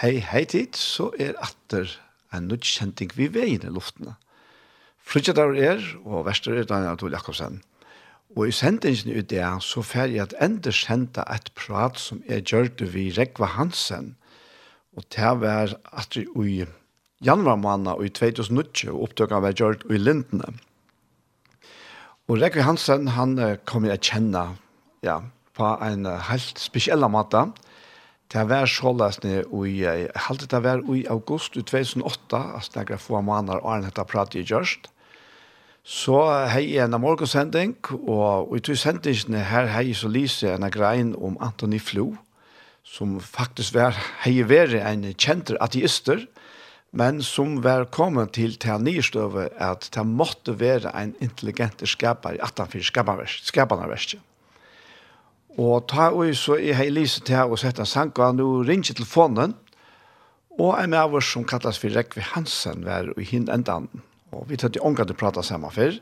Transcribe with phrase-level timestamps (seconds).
[0.00, 1.90] Hei, hei tid, så er atter
[2.32, 4.14] en nødkjenting vi veien i luftene.
[4.96, 7.58] Frutjetar er, og verster er Daniel Adol Jakobsen.
[8.32, 12.40] Og i sendingen i det, så fer jeg at enda senda et prat som er
[12.40, 14.14] gjørt vi Rekva Hansen,
[14.96, 16.64] og det var at vi i
[17.20, 20.54] januar måned og i 2019 opptøkene var gjørt i Lindene.
[22.24, 23.36] Og Rekva Hansen, han
[23.68, 24.54] kom jeg kjenne
[25.04, 25.20] ja,
[25.52, 27.50] på en helt spesiell måte,
[28.30, 29.74] Det var sålesne i,
[30.14, 34.06] halte det var i august i 2008, altså det er få måneder og han etter
[34.06, 34.86] prat i Gjørst.
[35.82, 36.14] Så
[36.52, 41.38] hei jeg en morgensending, og i to sendingene her hei så lyser en grein om
[41.42, 42.12] Anthony Flo,
[42.86, 46.28] som faktisk var hei vært en kjenter ateister,
[46.92, 52.42] men som var kommet til til nyrstøve at det måtte være en intelligent skaper i
[52.42, 52.86] 18-4
[53.50, 54.18] skaperverst.
[55.60, 58.96] Og ta og så jeg hei lyset til å sette en sang, og nå ringer
[58.96, 59.52] telefonen,
[60.60, 63.88] og en av oss som kalles for Rekvi Hansen var i hinn endan.
[64.32, 65.98] Og vi tatt i ångan til å prate sammen før.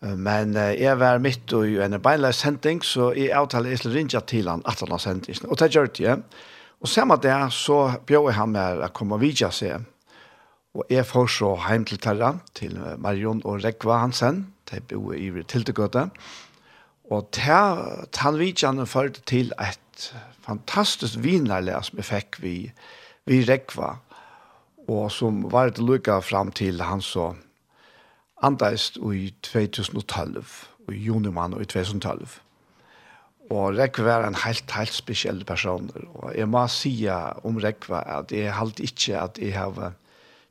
[0.00, 4.50] Men jeg var midt i en beinleis sending, så jeg avtaler jeg skulle ringe til
[4.50, 5.30] han at han har sendt.
[5.48, 6.22] Og det gjør det jeg.
[6.78, 9.86] Og samme det så bjør jeg ham med å komme og vidja seg.
[10.78, 15.32] Og jeg får så hjem til Terra, til Marion og Rekva Hansen, de bor i
[15.50, 16.06] Tiltegøte.
[16.06, 16.47] Og
[17.10, 17.30] Og
[18.12, 20.10] Tanvidjan følte til et
[20.44, 22.54] fantastisk vinarlæg som jeg fikk vi,
[23.28, 23.94] vi rekva,
[24.88, 27.32] og som var et lukka fram til han så
[28.42, 30.44] andeist i 2012,
[30.92, 32.28] i junimann i 2012.
[33.50, 35.88] Og Rekva var en helt, helt spesiell person.
[36.20, 39.94] Og jeg må si om Rekva at jeg halte ikke at jeg har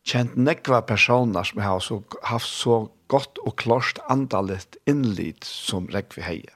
[0.07, 2.77] kjent nekva personer som har så, haft så
[3.11, 6.53] godt og klart andalet innlid som Rekvi heie.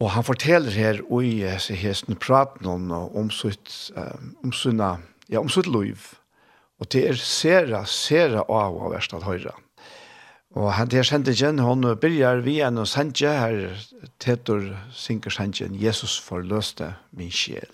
[0.00, 1.00] Og han forteller her
[1.72, 3.92] i hesten praten om, om sitt,
[4.44, 4.98] om sina,
[5.32, 6.12] ja, om sitt liv.
[6.76, 9.54] Og det er sera, sera av av verst at høyre.
[10.56, 13.80] Og han der sendte igjen, hun begynner vi enn og sendte her,
[14.20, 17.72] Tetor synker sendte Jesus forløste min sjel.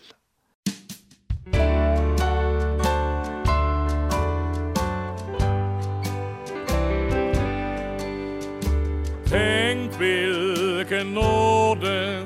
[11.74, 12.24] nåde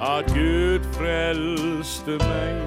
[0.00, 2.62] att Gud frälste mig.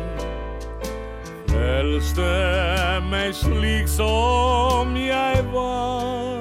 [1.48, 6.40] Frälste mig slik som jag var.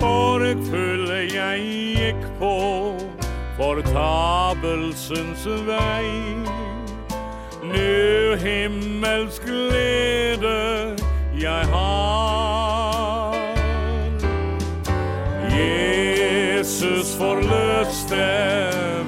[0.00, 2.94] Sorgfull jag gick på
[3.56, 6.36] Fortabelsens väg.
[7.62, 10.96] Nu himmelsk glädje
[11.34, 12.95] jag har.
[17.18, 18.24] forløste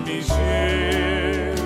[0.06, 1.58] mi sjel.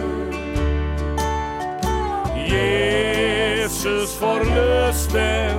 [2.53, 5.55] Jesus forløste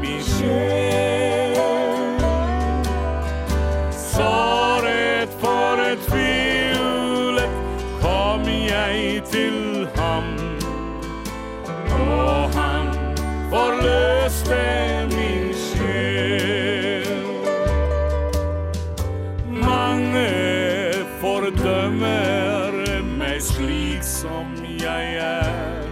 [0.00, 1.56] mi sjel.
[3.92, 7.50] Såret for et fjulet
[8.00, 10.32] kom jeg til ham.
[12.00, 12.88] Og han
[13.50, 14.81] forløste
[22.22, 25.88] bære meg slik som jeg er.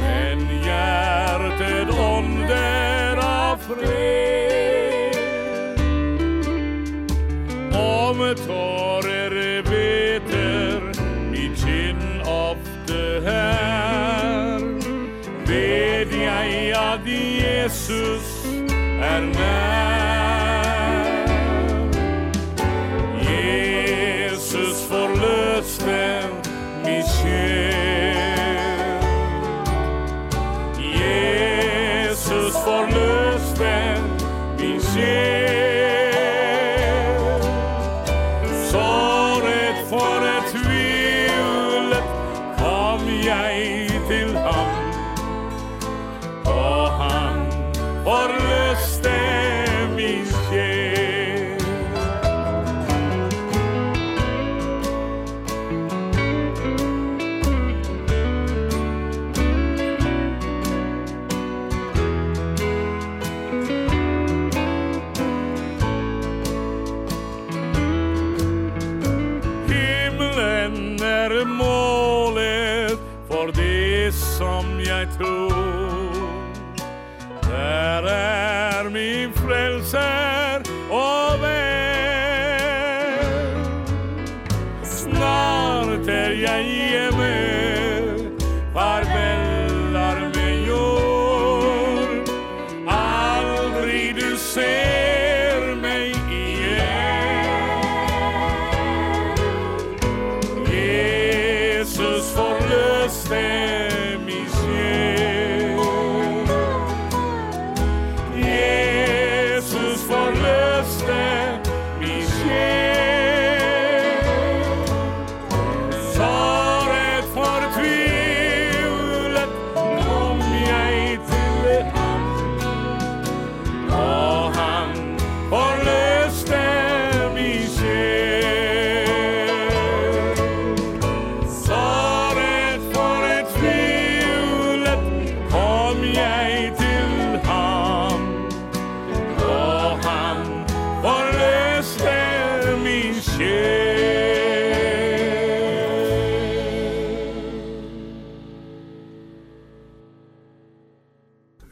[0.00, 5.18] Men hjertet ånder av fred.
[7.72, 9.38] Om tårer
[9.70, 10.82] veter
[11.30, 14.68] mitt kinn ofte her.
[15.46, 18.46] Ved jeg at Jesus
[19.02, 20.01] er nær.
[25.84, 26.41] fem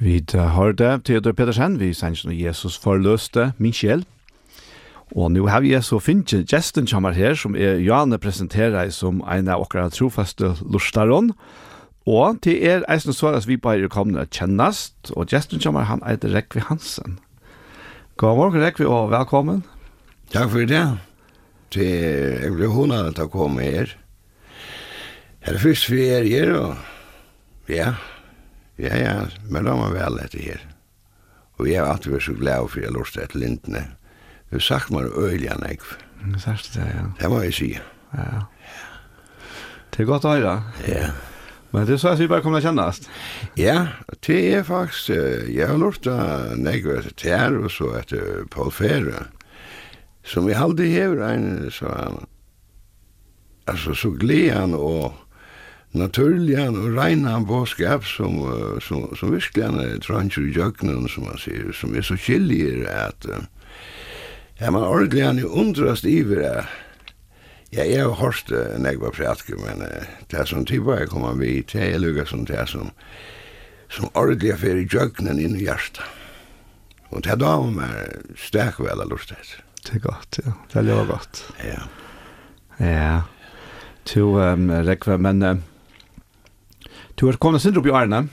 [0.00, 4.06] Vi har det, Theodor Pedersen, vi sender noe Jesus forløste, min sjel.
[5.12, 9.18] Og nå har vi så finnet gesten som er her, som er Johanne presenterer som
[9.28, 11.34] en av okra trofaste lustaron.
[12.08, 15.76] Og til er eisen så at vi bare er kommet å kjennast, og gesten som
[15.76, 17.18] er han eiter Rekvi Hansen.
[18.16, 19.66] God morgen Rekvi, og velkommen.
[20.32, 20.86] Takk for det.
[21.76, 23.92] Det er jeg ble hun at jeg kom her.
[25.44, 27.92] Her er først vi er her, og ja,
[28.80, 29.14] Ja, ja,
[29.52, 30.62] men da var vel etter her.
[31.60, 33.82] Og jeg har alltid vært så glad for jeg lort etter lintene.
[34.48, 35.82] Du har sagt meg øyelig enn jeg.
[36.24, 37.02] Du sagt det, ja.
[37.20, 37.68] Det må jeg si.
[38.16, 38.46] Ja,
[39.90, 40.54] Det er godt å høre.
[40.88, 41.10] Ja.
[41.70, 43.06] Men det er så at vi bare kommer til å kjennast.
[43.60, 43.76] Ja,
[44.26, 45.12] det er faktisk,
[45.52, 49.28] jeg har lort av Negve etter her og så etter Paul Fere,
[50.26, 51.92] som vi aldri hever en, så
[53.70, 55.12] altså så gledan og
[55.92, 58.36] naturligan og reinan en boskap som,
[58.82, 63.26] som, som verkligen er trancher i jöknen som man ser, som er så skiljer att
[64.58, 66.68] ja, man ordentligen är undrast iver
[67.70, 71.36] Ja, jeg har hørt uh, negva prætke, men uh, det er som tiba jeg kommer
[71.38, 72.88] vi, til jeg lukker som det er som,
[73.86, 76.02] som ordelig affær i jøgnen inn i hjertet.
[77.14, 79.54] Og det er da om er stek vel av lustet.
[79.86, 80.56] Det er godt, ja.
[80.72, 81.44] Det er lov godt.
[81.62, 81.86] Ja.
[82.82, 83.20] Ja.
[84.10, 85.42] To um, rekve, men...
[85.42, 85.69] Uh,
[87.20, 88.28] Du har kommet sin i Arne?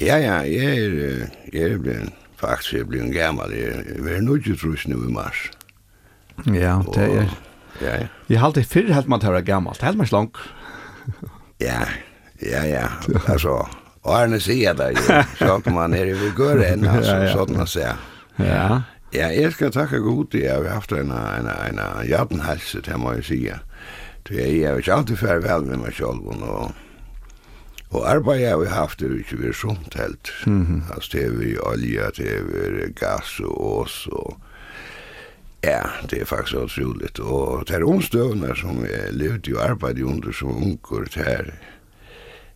[0.00, 3.52] Ja, ja, jeg er, jeg er blevet, faktisk, jeg er blevet gammel.
[3.54, 5.50] Jeg er nødt til trus nu i mars.
[6.46, 7.38] Ja, det er...
[7.80, 8.06] Ja, ja.
[8.28, 9.78] Jeg har alltid fyrr helt man til å være gammel.
[9.78, 10.42] Det er helt man slank.
[11.62, 11.78] Ja,
[12.42, 12.90] ja, ja.
[13.30, 13.60] Altså,
[14.02, 15.22] Arne sier det jo.
[15.38, 17.86] Sånn man er i vigør enn, altså, sånn å se.
[18.42, 18.68] Ja.
[19.14, 22.98] Ja, jeg skal takke god til jeg har haft en, en, en, en hjertenhelse, det
[22.98, 23.44] må jeg si.
[23.46, 23.60] Jeg
[24.32, 26.72] er jeg ikke alltid færre vel med meg selv, og
[27.92, 30.32] Og arbeid har vi haft det ikke vi sånt helt.
[30.46, 30.94] Mm -hmm.
[30.94, 34.40] Altså det er vi olje, det er vi gass og ås og
[35.64, 37.20] ja, det er faktisk utroligt.
[37.20, 41.44] Og det er omstøvende som jeg levde og arbeid under som unger, det er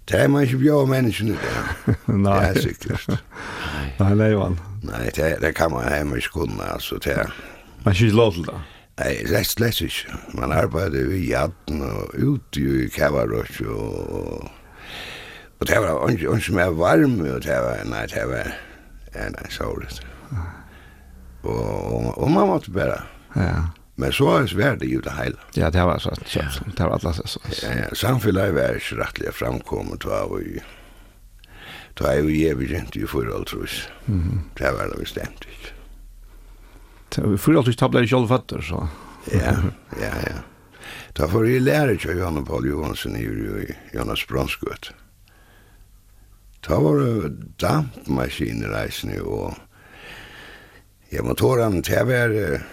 [0.08, 1.94] Det er man ikke bjør menneskene der.
[2.06, 2.40] Nei.
[2.54, 3.08] Det er sikkert.
[3.98, 4.58] Nei, nei, Johan.
[4.82, 6.94] Nei, det, det kan man hjemme ikke kunne, altså.
[6.94, 7.34] Det er...
[7.84, 8.60] Man er ikke lov til det?
[8.98, 10.18] Nei, slett, slett ikke.
[10.34, 14.46] Man arbeider jo i jatten og ute i kavarøsj og
[15.56, 18.52] Og det var ikke som er varm, og det var, nei, det var,
[19.14, 20.02] ja, nei, så det.
[21.46, 23.02] Og, og man måtte bare.
[23.36, 23.68] Ja.
[23.96, 25.38] Men så er svært det jo det hele.
[25.56, 27.40] Ja, det var så, så, det var alle så.
[27.62, 30.64] Ja, ja, samfunnet var ikke rettelig framkommet, det var jo,
[31.96, 33.86] det var jo jeg begynt i forhold, tror jeg.
[34.58, 35.72] Det var det bestemt ikke.
[37.16, 38.82] Vi får alltid tabla i kjølfatter, så.
[39.32, 39.56] Ja,
[40.02, 40.36] ja, ja.
[41.16, 43.24] Da får jeg lære ikke av Janne Paul Johansen i
[43.94, 44.92] Jonas Bronsgøtt.
[44.92, 45.05] Ja.
[46.66, 47.30] Da var det
[47.62, 49.54] dampmaskiner reisende, og
[51.14, 52.32] ja, motorene, det var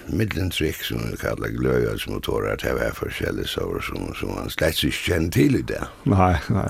[0.09, 5.35] middeltrykk, som vi kallar gløyhjølsmotorer, det var forskjellige så, som, som man slett ikke kjenner
[5.37, 5.83] til i det.
[6.09, 6.65] Nei, nei,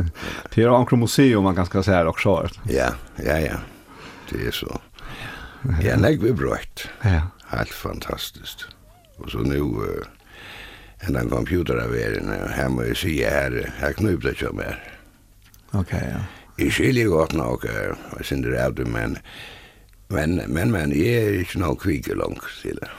[0.54, 2.48] det er anker museum man kan skal säga också.
[2.68, 3.60] Ja, ja, ja,
[4.32, 4.80] det er så.
[5.84, 6.88] Ja, nek vi brøyt.
[7.04, 7.28] Ja.
[7.52, 8.66] Helt fantastiskt.
[9.20, 10.06] Og så nu, uh,
[11.04, 14.80] en av computeraverien, her må jeg si, her, her knyper det ikke mer.
[15.72, 16.22] Okej, okay, ja.
[16.58, 19.16] Jeg skiljer godt nok, jeg synes det er det, men,
[20.08, 22.90] men, men, men jeg er ikke noen kvikke langt til det.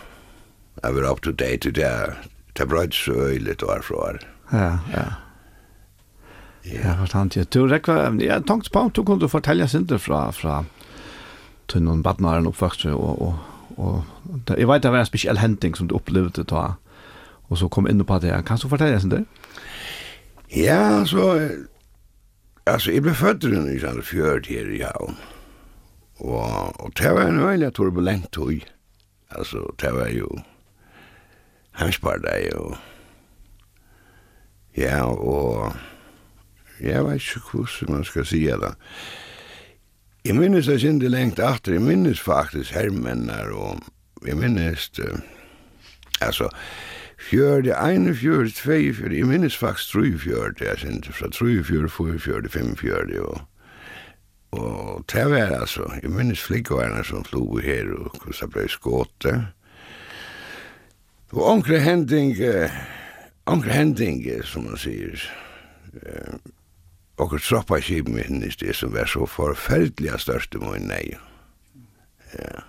[0.83, 2.15] Jeg var up to date, det er,
[2.57, 4.17] det er brød så øyelig år fra år.
[4.53, 5.05] Ja, ja.
[6.65, 7.53] Ja, forstand jeg.
[7.53, 10.63] Du, Rekva, jeg tenkte på, du kunne fortelle Sindre fra, fra
[11.67, 13.35] til noen badnaren oppvokst, og, og,
[13.77, 16.73] og det, jeg vet det var en spesiell hending som du opplevde da,
[17.49, 18.33] og så kom inn på det.
[18.47, 19.25] Kan du fortelle Sindre?
[20.55, 21.27] Ja, så,
[22.65, 25.17] Altså, jeg ble født i den fjørt her i Havn.
[26.23, 28.61] Og, og det var en veldig turbulent tog.
[29.29, 30.29] Altså, det var jo
[31.79, 32.75] hemspartei og
[34.77, 35.73] ja, og
[36.81, 38.73] jeg vet ikke hvordan man skal si det.
[40.25, 41.73] Jeg minnes det ikke lengt etter.
[41.73, 43.81] Jeg minnes faktisk hermennar og
[44.25, 45.19] jeg minnes uh,
[46.21, 46.49] altså,
[47.23, 51.89] Fjörde, ene fjörde, tvei fjörde, jeg minnes faktisk tru fjörde, jeg synes, fra tru fjörde,
[51.89, 53.41] fyr fjörde, fem fjörde, og,
[54.51, 59.33] og det var altså, jeg minnes flikkvarna som flo her, og hvordan det ble skåte.
[61.31, 62.35] Og omkring hending,
[63.45, 65.23] omkring hending, som man sier,
[66.03, 66.35] eh,
[67.17, 71.15] og troppa kipen minnes det som var så forferdelig største må nei.
[72.35, 72.67] Ja.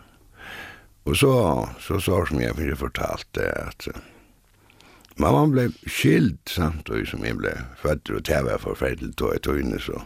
[1.05, 1.37] Og så,
[1.81, 4.14] så, så som jeg finner fortalt det, at, uh,
[5.17, 9.61] Mamma ble skild samtidig som jeg ble født, og det var forferdelig tog jeg tog
[9.63, 10.01] inne, så.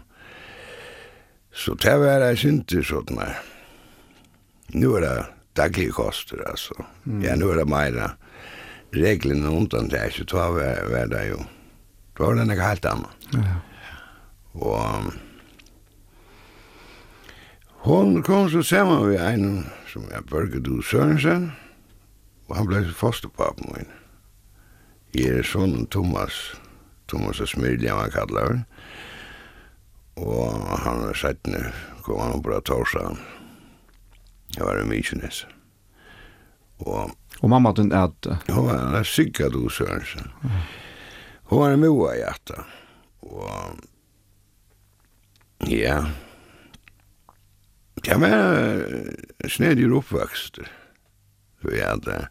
[1.52, 3.38] Så det var jeg synte sånn her.
[4.76, 5.14] Nå er det
[5.56, 6.76] daglige koster, altså.
[7.04, 7.22] Mm.
[7.24, 7.96] Ja, nå er det mer
[8.92, 11.40] reglene undan det, så det var, var det jo.
[12.12, 13.30] Det var det noe helt annet.
[13.32, 13.56] Ja.
[14.58, 15.12] Og
[17.88, 19.48] hun kom så sammen med en
[19.88, 21.52] som er Børge Du Sørensen,
[22.48, 23.88] og han ble fosterpapen min.
[23.88, 24.07] Mm.
[25.18, 26.34] Jeg er sånn Thomas,
[27.10, 28.60] Thomas og Smyrli, han kallar.
[30.14, 31.72] Og han er sættene,
[32.06, 33.18] kom han på torsdag.
[34.54, 35.40] Jeg var i Mykines.
[36.87, 37.10] Og,
[37.40, 38.30] og mamma din er at...
[38.46, 40.30] Ja, var en sikkert du, Sørensen.
[41.50, 42.78] Hun var en moa i hjertet.
[43.26, 43.84] Og...
[45.66, 45.98] Ja.
[48.06, 48.84] Det var
[49.50, 50.62] snedig oppvokst.
[51.58, 52.28] Så jeg hadde...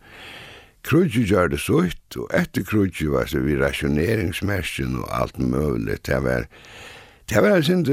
[0.88, 5.98] Krudje gjør det sutt, og etter krudje var så vi rasjoneringsmersen og alt mulig.
[6.08, 6.48] Det var,
[7.28, 7.84] det var en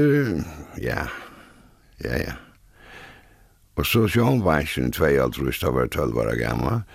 [0.79, 1.07] ja,
[1.99, 2.35] ja, ja.
[3.75, 6.85] Og så sjån var tvei alt rust, da var tølv år gammal.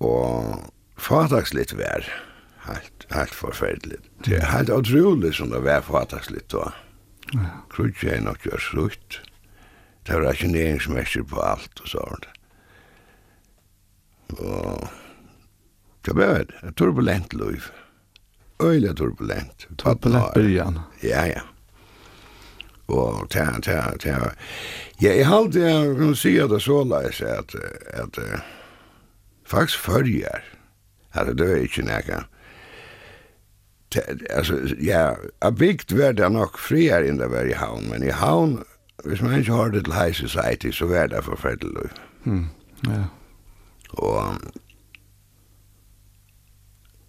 [0.00, 0.64] Og
[0.96, 2.08] fatagslitt vær,
[2.64, 4.00] helt, helt forferdelig.
[4.24, 6.72] Det er helt utrolig som det var fatagslitt da.
[7.68, 9.20] Krudje er nok gjør sutt.
[10.08, 12.32] Det var rasjoneringsmersen på alt og sånt.
[14.38, 14.88] Og
[16.06, 17.70] det var et turbulent liv.
[18.62, 19.68] Øylig turbulent.
[19.78, 20.78] Turbulent byrjan.
[21.02, 21.40] Ja, ja.
[22.86, 24.32] Og ta, ta, ta.
[25.02, 27.54] Ja, jeg halte jeg kan si at det så leis at,
[27.94, 28.42] at uh,
[29.46, 30.42] faktisk fyrjar,
[31.14, 32.22] at det er ikke nekka.
[34.30, 38.12] Altså, ja, jeg bygd var det nok friar enn det var i havn, men i
[38.12, 38.62] havn,
[39.04, 41.90] hvis man ikke har det til high society, så var det forferdelig.
[42.24, 42.46] Mm,
[42.86, 42.90] ja.
[42.90, 43.10] Yeah.
[44.00, 44.36] Og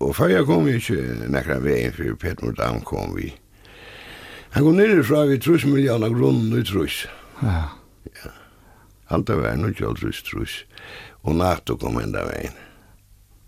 [0.04, 3.30] Og før jeg kom ikke nekra veien for Peter Dam kom vi.
[4.54, 7.06] Han kom nere fra vi trus millioner grunnen i trus.
[7.42, 7.70] Ja.
[8.12, 8.34] Ja.
[9.16, 10.58] Alt det var nok jo trus trus.
[11.24, 12.56] Og NATO kom enda veien.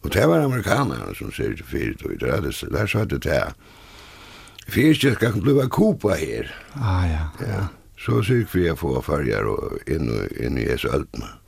[0.06, 3.24] Og det var amerikanerne som ser til fyrt og det er det der sa det
[3.26, 6.50] Fyrt Fyrstjøk kan bli kopa her.
[6.76, 7.26] Ah, ja.
[7.42, 7.68] ja.
[7.98, 10.10] Så syk vi å få farger og inn,
[10.42, 11.28] inn i Jesu øldene.
[11.28, 11.45] Ja.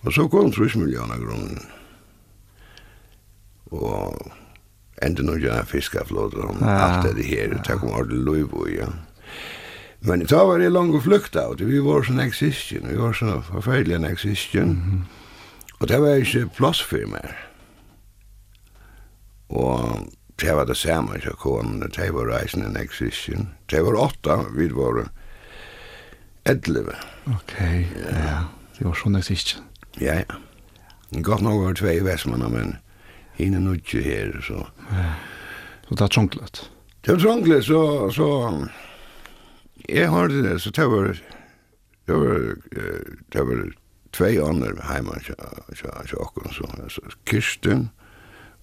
[0.00, 1.64] Og så kom 30 millioner kroner.
[3.70, 4.16] Og
[5.02, 6.76] enda noen gjerne fiskaflåter og ja.
[6.86, 8.88] alt det her, Det kom om ordentlig løyv ja.
[10.00, 13.42] Men da var det langt flukt av det, vi var sånn eksistjen, vi var sånn
[13.44, 15.02] forferdelig en eksistjen, mm -hmm.
[15.80, 17.34] og det var ikke plass for meg.
[19.48, 20.08] Og
[20.40, 24.68] det var det samme som kom, det var reisen en eksistjen, det var åtta, vi
[24.68, 25.10] var
[26.44, 26.94] 11.
[27.26, 28.38] Ok, ja, ja.
[28.78, 29.62] det var sånn eksistjen.
[29.98, 30.38] Ja, ja.
[31.22, 32.76] Godt nok var tvei vestmanna, men
[33.34, 34.62] hinn er nukje her, så.
[34.92, 35.08] Ja.
[35.88, 36.62] Så det er trånglet?
[37.02, 37.80] Det er trånglet, så,
[38.14, 38.28] så
[39.88, 41.18] jeg har det, så det var,
[42.06, 42.44] det var,
[43.32, 43.64] det var
[44.14, 47.88] tvei andre heima tjokken, så, så Kirsten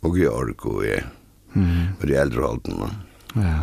[0.06, 1.04] og Georg og jeg,
[1.54, 2.00] mm.
[2.00, 2.92] og de eldre holdene.
[3.36, 3.60] Ja.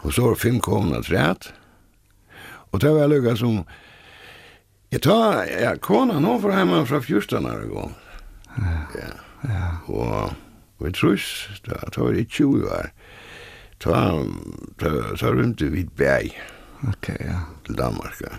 [0.00, 1.52] Og så var fem kona træt,
[2.70, 3.64] og det var lukka som,
[4.90, 7.92] Jeg tar, ja, kona nå fra hjemme fra Fjørstan her i gang.
[8.98, 9.10] Ja.
[9.46, 9.68] Ja.
[9.86, 10.32] Og,
[10.82, 11.26] vi trus,
[11.62, 12.90] da tar jeg 20 år.
[13.80, 14.00] Ta,
[14.82, 16.34] ta, ta rundt vi bæg.
[16.90, 17.38] Ok, ja.
[17.66, 18.34] Til Danmark, ja.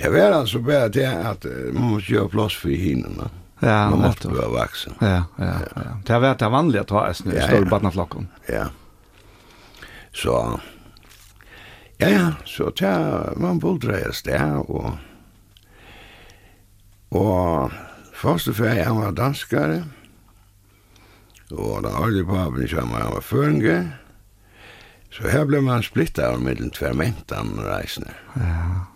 [0.00, 3.28] Det var altså bare det at man måtte gjøre plass for hinene.
[3.60, 4.96] Ja, man måtte være vaksen.
[5.00, 5.96] Ja, ja, ja.
[6.06, 7.64] Det var det vanlige å ta en snø, ja, ja.
[7.68, 8.30] badnaflokken.
[8.48, 8.68] Ja.
[10.14, 10.34] Så,
[12.00, 12.94] ja, ja, så ta,
[13.36, 14.96] man bodde i sted, og
[17.14, 17.72] Og
[18.14, 19.84] første ferie, han var danskare.
[21.54, 23.78] Og da aldri papen som han var føringe.
[25.14, 28.14] Så her ble man splittet av mellom tvermentan reisende.
[28.34, 28.90] Ja.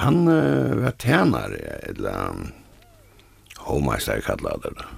[0.00, 1.60] Han uh, var tænare,
[1.90, 2.46] eller um,
[3.68, 4.88] hovmeister kallet det da.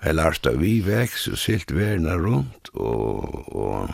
[0.00, 3.90] Jeg lærte vi vekst og silt verden rundt, og, og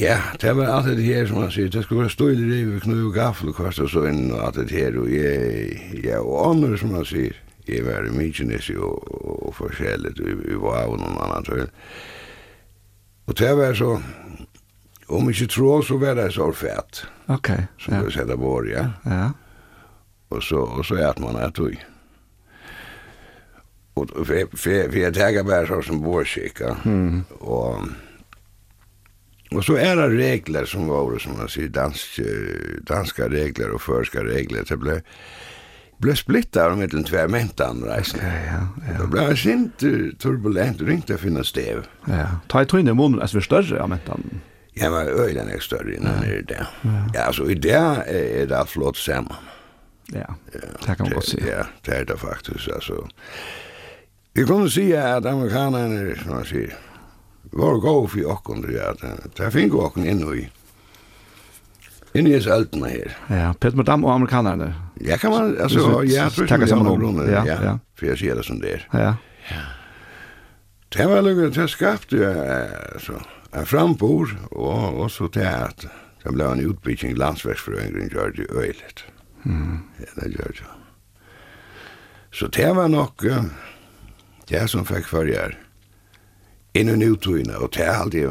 [0.00, 2.96] Ja, det var alt det her som han sier, det skulle være støyde rive, knu
[3.10, 6.54] og gaffel og kvart og så inn og alt det her, og jeg, ja, og
[6.54, 7.36] andre som han sier,
[7.68, 9.04] jeg var i Mykinesi og,
[9.44, 11.66] og forskjellig, vi var av noen annan tøy.
[13.28, 13.92] Og det var så,
[15.08, 17.04] om ikke tro, så var det så fett.
[17.28, 17.52] Ok.
[17.78, 18.02] Som ja.
[18.02, 18.88] det sette vår, ja.
[19.06, 19.30] Ja.
[20.30, 21.76] Og så, og så er man et tøy.
[24.00, 26.24] Og for jeg tager bare så som vår
[26.84, 27.24] mm.
[27.40, 27.90] og
[29.50, 32.20] Och så är det regler som var som man säger dansk,
[32.82, 34.64] danska regler och förska regler.
[34.68, 35.02] Det ble,
[35.98, 38.20] ble splittet av mellom tvärmentan rejsen.
[38.20, 39.00] Okay, ja, ja.
[39.00, 39.78] Det ble sint
[40.22, 41.82] turbulent, det å finne stev.
[42.06, 44.40] Ja, ta i trynet munnen, alltså vi større ja, mentan.
[44.74, 46.30] Ja, men öjlen är større innan ja.
[46.30, 46.66] det där.
[46.82, 46.90] Ja.
[47.14, 47.72] ja, alltså i det
[48.06, 49.34] är det flott sammen.
[50.12, 51.42] Ja, det kan man godt si.
[51.48, 53.08] Ja, det är det faktiskt, alltså.
[54.32, 56.74] Vi kunne si at amerikanerne, som man sier,
[57.50, 58.92] var god for okken, ja,
[59.36, 60.44] det finner okken inn i,
[62.14, 63.16] inn i eltene her.
[63.30, 64.72] Ja, Peter Madame og amerikanerne.
[65.00, 68.38] Ja, kan man, altså, ja, jeg tror ikke det grunner, ja, ja, for jeg sier
[68.38, 68.88] det som det er.
[68.92, 69.12] Ja,
[69.50, 69.66] ja.
[70.90, 72.30] Det var lukket, det skapte jo,
[72.98, 73.20] så.
[73.54, 75.86] en frambord, og, og så til at
[76.20, 78.90] det ble en utbygging landsverksforøyngren gjør det øyelig.
[79.44, 79.80] Mm.
[80.02, 80.70] Ja, det gjør det.
[82.30, 83.24] Så det var nok,
[84.50, 85.56] det som fikk førjer,
[86.74, 88.28] inn og nøytøyene, og det er alltid,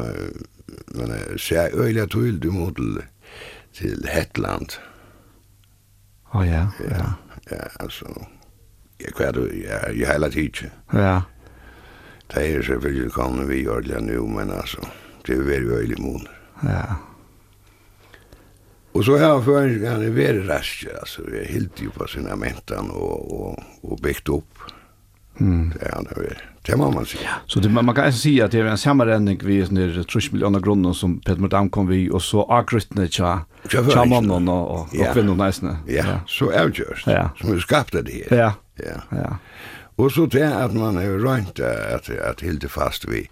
[0.96, 3.02] men jeg ser øyelig tøyl du må til,
[3.76, 4.78] til Hetland.
[6.30, 7.10] Å oh, ja, ja.
[7.50, 8.06] Ja, altså,
[9.00, 10.70] jeg kvar du, ja, jeg heller ikke.
[10.94, 11.20] Ja.
[12.30, 14.86] Det er selvfølgelig kommet vi gjør det nå, men altså,
[15.26, 16.36] det er veldig øyelig måneder.
[16.62, 16.84] Ja.
[18.94, 23.32] Og så har føringen veldig rask, altså, vi er helt jo på sine mentan og,
[23.34, 24.68] og, og bygd opp.
[24.70, 24.79] Ja
[25.40, 25.72] Mm.
[25.80, 26.50] Det är han över.
[26.62, 27.30] Det må man säga.
[27.46, 30.32] Så det, man man kan säga att det är en sammanrändning vid sån där 30
[30.32, 34.80] miljoner kronor som Peter Mordam kom vid och så agrytna tja tja tja mannen och,
[34.80, 35.08] och, ja.
[35.08, 35.76] och kvinnorna nästan.
[35.86, 35.94] Ja.
[35.94, 37.04] ja, så avgörs.
[37.06, 37.30] Ja.
[37.40, 38.26] Som vi skapta det.
[38.30, 38.52] Ja.
[38.74, 38.84] Ja.
[39.10, 39.36] ja.
[39.96, 41.60] Och så det att man är rönt
[41.94, 43.26] att, att hilda fast vid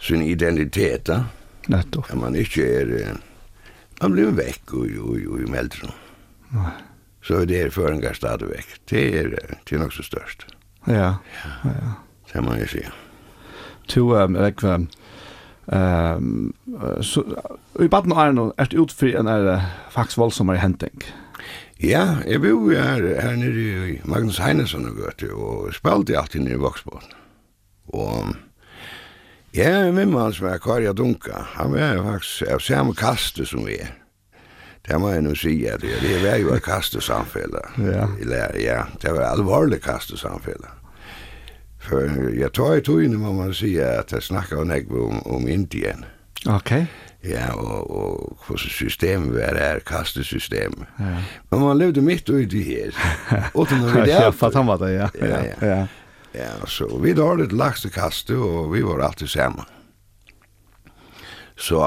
[0.00, 1.08] sin identitet.
[1.66, 2.00] Netto.
[2.08, 3.06] Att man inte är...
[4.00, 5.94] Man blir väck och, och, och, och melder.
[6.48, 6.62] Nej.
[7.22, 8.66] Så det är för en gastad väck.
[8.84, 10.46] Det är, det är nog så störst.
[10.48, 10.59] Mm.
[10.86, 11.14] Ja,
[11.64, 11.92] ja.
[12.32, 12.82] Det må jeg si.
[13.90, 14.88] To, jeg um,
[15.72, 16.54] Ehm
[17.02, 17.22] så
[17.80, 21.02] i baden nå er det utfri för en är faktisk voldsommere henting?
[21.80, 26.54] Ja, jeg bor her, her nede i Magnus Heinesson og Gøte, og spalte alltid nede
[26.54, 27.12] i Voksbåten.
[27.88, 28.34] Og
[29.54, 33.64] jeg er med mann som er Karja Dunka, han er faktisk av samme kaste som
[33.66, 33.96] vi er.
[34.90, 37.60] Det må jeg nå si at det, det var jo et kastesamfelle.
[37.78, 38.08] Ja.
[38.18, 40.72] Eller, ja, det var alvorlig kastesamfelle.
[41.80, 46.04] For jeg tror i togene må man si at jeg snakker jo om, om Indien.
[46.50, 46.72] Ok.
[47.24, 50.86] Ja, og, og hvordan systemet var her, kastesystemet.
[50.98, 51.16] Ja.
[51.50, 53.50] Men man levde midt i det her.
[53.54, 54.06] Og til når vi der.
[54.24, 55.08] Ja, for han var det, ja.
[55.20, 55.66] Ja, ja.
[55.66, 55.86] ja.
[56.34, 59.64] ja så vi har det lagste kaste, og vi var alltid sammen.
[61.56, 61.84] Så,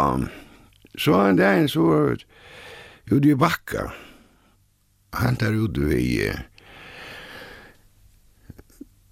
[0.97, 2.25] så en dag så var det,
[3.05, 3.91] ute i bakka.
[5.11, 6.31] Han tar ut vi...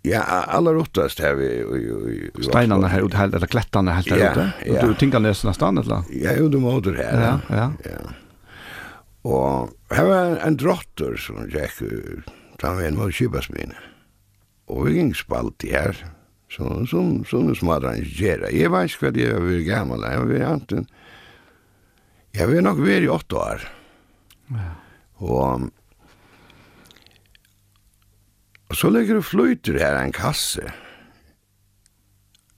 [0.02, 2.32] Ja, alla rottast här vi...
[2.44, 4.52] Steinarna här ute, eller klättarna här ute.
[4.66, 6.04] Ja, Du tänker nästan nästan, eller?
[6.10, 7.22] Ja, jo, du måter här.
[7.22, 7.74] Ja, ja.
[7.84, 8.14] ja.
[9.22, 12.32] Og her var en drottor som gikk ut,
[12.64, 13.78] han var en mot kibasmine.
[14.66, 15.94] Og vi gikk spalt i her,
[16.50, 18.50] som, som, som det smadran gjerra.
[18.50, 20.88] Jeg var ikke hva det var gammal, jeg var anten,
[22.34, 23.62] jeg var nok veri åtte år.
[23.68, 23.78] Ja.
[25.22, 25.68] Og,
[28.70, 30.66] og så legger du flyter her en kasse.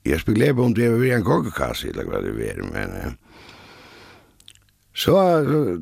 [0.06, 2.98] Jeg spekulerer på om det var en kokkekasse, eller hva det var, men...
[3.02, 3.14] Eh,
[4.94, 5.14] Så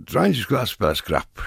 [0.08, 1.41] drann jeg skulle spille skrapp.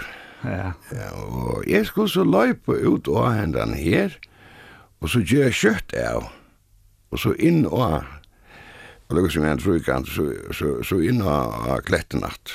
[0.45, 0.73] Ja.
[0.93, 1.07] ja.
[1.17, 4.19] Og jeg skulle så løype ut av hendene her,
[5.01, 6.29] og så gjør jeg kjøtt av,
[7.11, 8.05] og så inn og
[9.05, 10.25] og det var som jeg tror jeg så,
[10.57, 12.53] så, så inn og kletten natt.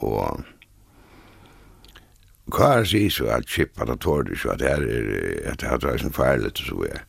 [0.00, 0.40] Og
[2.52, 5.78] Kvar sig så att chippa det tår det så at det er at det har
[5.78, 7.04] dragit en färligt så er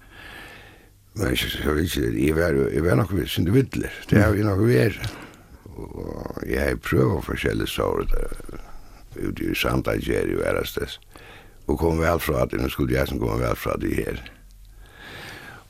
[1.14, 3.90] Men jeg vet ikke, jeg var, jeg var nok sin inte vittler.
[4.10, 5.16] Det har vi nok vært
[5.66, 8.06] Og jeg har prövat forskjellige sår
[9.16, 11.00] ute i Santa Santager og Värastes.
[11.68, 14.22] Og kom vel fra det, nå skulle jeg som kom vel fra det her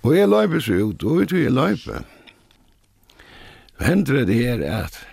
[0.01, 2.03] Og jeg löper så ut, og vet du jag Så
[3.79, 5.07] Händer det her at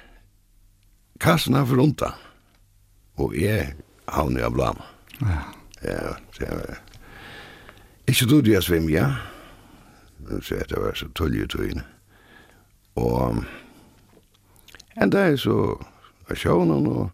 [1.21, 2.15] kassen har föruntat.
[3.17, 3.75] Og jeg
[4.09, 4.83] havn av blam.
[5.21, 5.43] Ja.
[5.83, 6.79] Ja, det var...
[8.07, 9.11] Ikke trodde jeg svim, ja.
[10.27, 11.85] Men så etter var så tullig ut inn.
[12.97, 13.45] Og...
[14.97, 15.77] En dag så
[16.29, 17.11] var sjånen og...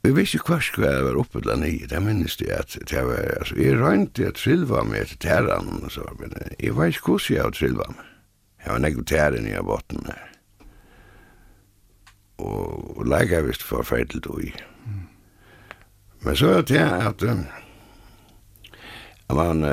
[0.00, 3.18] Vi visste hva skulle jeg være oppe til nye, det minnes jeg at det var,
[3.36, 7.34] altså, jeg røynte jeg trillva meg til terran, og så, men jeg vet ikke hvordan
[7.34, 8.06] jeg har trillva meg.
[8.64, 10.24] Jeg var nekko terren i botten her.
[12.40, 14.54] Og, og leika visst forferdelig og i.
[16.24, 17.22] Men så er det at
[19.30, 19.64] at man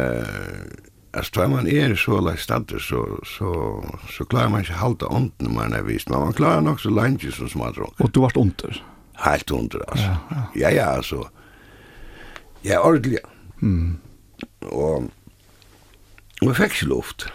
[1.13, 3.51] at tar man er så lai status så, så,
[4.13, 7.25] så klarar man ikke halta ånden man er vist, men man klarar nok så langt
[7.33, 7.93] som smadron.
[7.99, 8.83] Og du vart under.
[9.25, 10.13] Helt under altså.
[10.29, 11.27] Ja, ja, ja altså.
[12.63, 13.19] Ja, ordentlig,
[13.61, 13.97] Mm.
[14.61, 15.09] Og,
[16.41, 17.27] og jeg fikk ikke luft.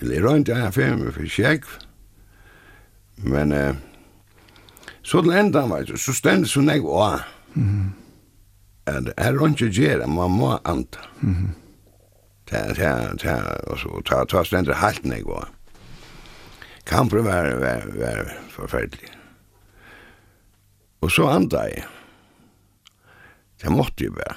[0.00, 1.68] Eller jeg røynt jeg fyrir meg for kjekk,
[3.24, 3.76] men eh,
[5.06, 7.22] så til enda, var så stendt så nek, åh,
[7.54, 7.92] mm
[8.86, 11.00] at her er ikke gjerne, man må anta.
[11.20, 11.60] Mm -hmm.
[12.46, 13.34] Ta, ta, ta,
[13.66, 15.50] og så ta, ta stendere halten jeg var.
[16.86, 19.08] Kamper var, var, var forferdelig.
[21.00, 21.84] Og så anda jeg.
[23.62, 24.36] Det måtte jeg bare.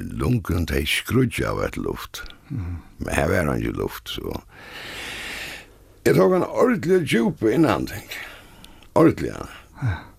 [0.00, 2.24] Lunken, det skrudja av et luft.
[2.48, 2.76] Mm.
[2.98, 4.40] Men her var han ikke luft, så...
[6.04, 8.16] Jeg tok en ordentlig djup innan, tenk.
[8.94, 9.46] Ordentlig, ja.
[9.82, 10.09] Ja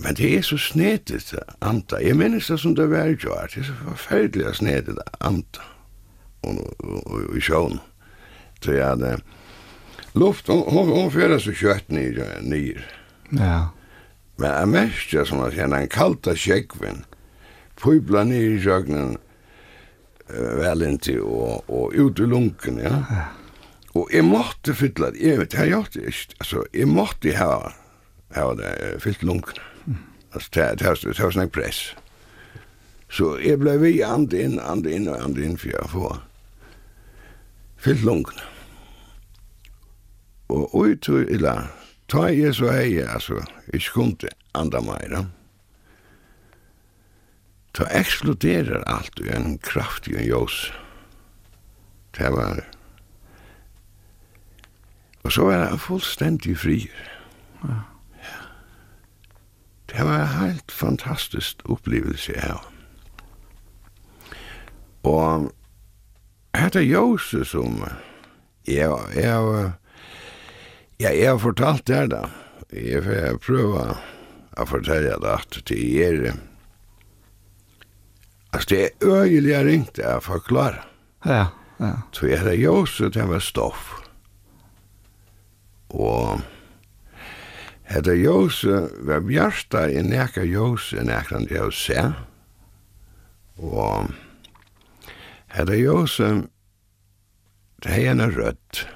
[0.00, 1.98] Men det er så snedet anta.
[2.00, 5.60] Jeg minnes det som det var jo, det er så forferdelig snedet anta.
[5.60, 5.80] og
[6.42, 7.80] og, og, og i sjån.
[8.60, 9.16] Så jeg hadde
[10.18, 12.82] luft, hun, hun fører så kjøtt nyr.
[13.36, 13.70] Ja.
[14.40, 17.04] Men jeg mest jeg som at henne en kalta kjekven,
[17.80, 19.18] pøybla nyr i sjøgnen
[20.30, 23.00] vel inntil og, og ut i lunken, ja.
[23.10, 23.26] ja.
[23.98, 27.54] Og jeg måtte fylla det, jeg vet, jeg gjorde det ikke, altså, jeg måtte ha,
[28.36, 29.58] ha det, fyllt lunken.
[30.32, 31.80] Altså, det var, det var sånn press.
[33.10, 36.20] Så jeg ble vi andre inn, andre inn og andre inn for jeg får
[37.80, 38.46] fyllt lungene.
[40.50, 41.54] Og ut og illa,
[42.10, 43.40] ta jeg så hei, altså,
[43.74, 45.24] ikke kunne anda meira.
[47.74, 50.58] Ta eksploderar alt i en kraftig og jås.
[52.18, 52.66] Det var
[55.22, 57.08] Og så var jeg fullstendig frier.
[57.62, 57.89] Ja.
[59.90, 62.60] Det var en helt fantastisk opplevelse her.
[65.02, 65.50] Og
[66.54, 67.80] hette Jose som
[68.68, 69.72] jeg, jeg,
[71.00, 72.22] jeg, jeg har fortalt det da.
[72.70, 73.86] Jeg får prøve
[74.60, 76.30] å fortelle det at det er
[78.50, 80.80] Altså, det er øyelig jeg ringte jeg forklare.
[81.24, 81.44] Ja,
[81.78, 81.92] ja.
[82.10, 83.92] Så jeg hette Jose, det var stoff.
[85.94, 86.40] Og
[87.90, 92.02] Hetta Jose var bjarsta i nekka Jose i han det jeg se.
[93.58, 94.12] Og
[95.50, 96.28] hetta Jose,
[97.82, 98.86] det er en rødt.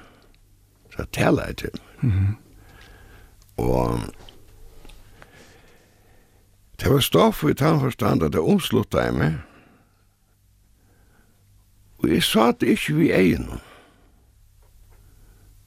[0.95, 1.81] Så tala jeg til.
[2.01, 2.35] Mm -hmm.
[3.57, 3.99] Og
[6.79, 9.33] det var stoff i tannforstand at det omslutta jeg meg.
[11.97, 13.59] Og jeg sa det ikke vi egnom.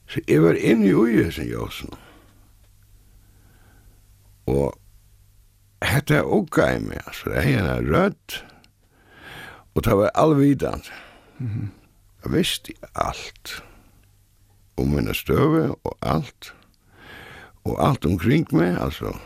[0.07, 2.08] Så jeg var inne i uge, sin Jose nå.
[4.49, 4.79] Og
[5.85, 8.45] hette er okka i meg, altså, det er en rødt,
[9.75, 10.93] og det var allvidant.
[11.39, 11.69] Mm -hmm.
[12.25, 13.65] Jeg visste alt
[14.77, 16.55] om mine støve og alt,
[17.65, 19.19] og alt omkring meg, altså.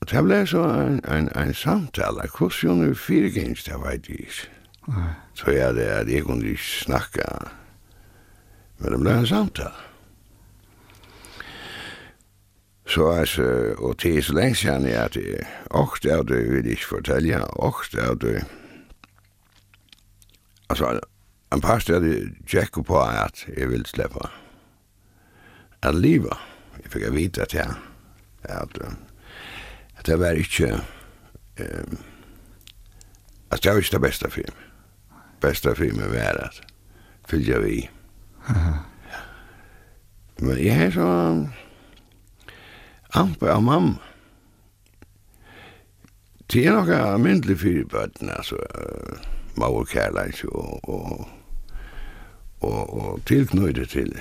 [0.00, 4.20] Og det ble så en, en, en samtale, hvordan hun fire firegengs, det vet jeg
[4.20, 4.48] ikke.
[5.34, 5.76] Så jeg,
[6.08, 7.22] jeg kunne ikke snakke,
[8.78, 9.87] men det ble en samtale.
[12.88, 16.86] Så altså, og til så lenge siden jeg at det er det, vil jeg ikke
[16.86, 18.44] fortelle og det er det.
[20.70, 21.00] Altså,
[21.52, 24.28] en par steder det tjekker på at jeg vil slippe
[25.82, 26.36] at livet.
[26.82, 27.74] Jeg fikk vite at jeg,
[28.42, 28.78] at,
[29.96, 30.72] at det var ikke,
[31.60, 31.98] um,
[33.50, 34.64] at det var ikke det beste for meg.
[35.40, 36.60] Beste for meg var at
[37.28, 37.90] fylgja vi.
[40.40, 41.48] Men jeg er sånn,
[43.14, 43.98] ampe av mamma.
[46.48, 49.18] Det er nok almindelig fyrir bøtten, altså, uh,
[49.60, 51.28] mauer kærleis og, og,
[52.60, 54.14] og, og tilknøyde til,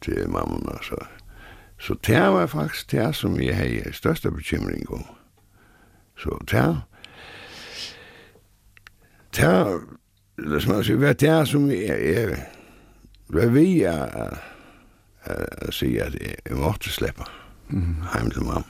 [0.00, 1.02] til mamma, altså.
[1.78, 5.04] Så det var faktisk det som jeg hei største bekymring om.
[6.18, 6.80] Så det,
[9.36, 9.80] det,
[10.36, 12.38] det som jeg sier, det er som jeg, jeg,
[13.32, 14.38] det vi er,
[15.26, 15.36] jeg,
[15.82, 17.37] jeg, jeg, jeg, jeg måtte slippe
[17.68, 18.02] mm.
[18.12, 18.64] heim til mamma.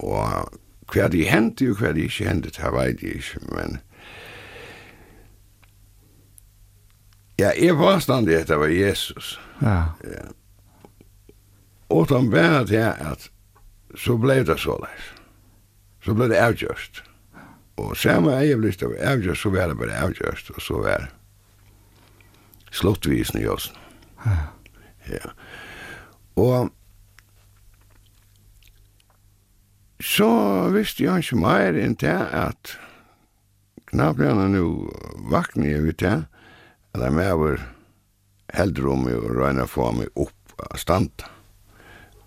[0.00, 0.58] Og
[0.90, 3.80] hva de hendte og hva de ikke hendte, det vet jeg ikke, men
[7.40, 9.40] ja, jeg var stand i at det var Jesus.
[9.62, 9.84] Ja.
[10.04, 10.26] ja.
[11.88, 13.30] Og de bare til at
[13.96, 15.06] så ble det så leis.
[16.04, 17.02] Så ble det avgjørst.
[17.80, 21.08] Og samme øyeblikk det var avgjørst, så var det bare avgjørst, og så var det
[22.70, 23.72] sluttvisende i oss.
[24.26, 24.36] Ja.
[25.08, 25.32] Ja.
[26.40, 26.70] Og
[30.00, 30.30] så
[30.72, 32.76] visste jeg ikke mer enn det at
[33.90, 34.64] knappene nå
[35.32, 36.16] vakne jeg vidt det,
[36.94, 37.66] at jeg med var
[38.56, 41.28] heldur om meg og røyne få meg opp av standa.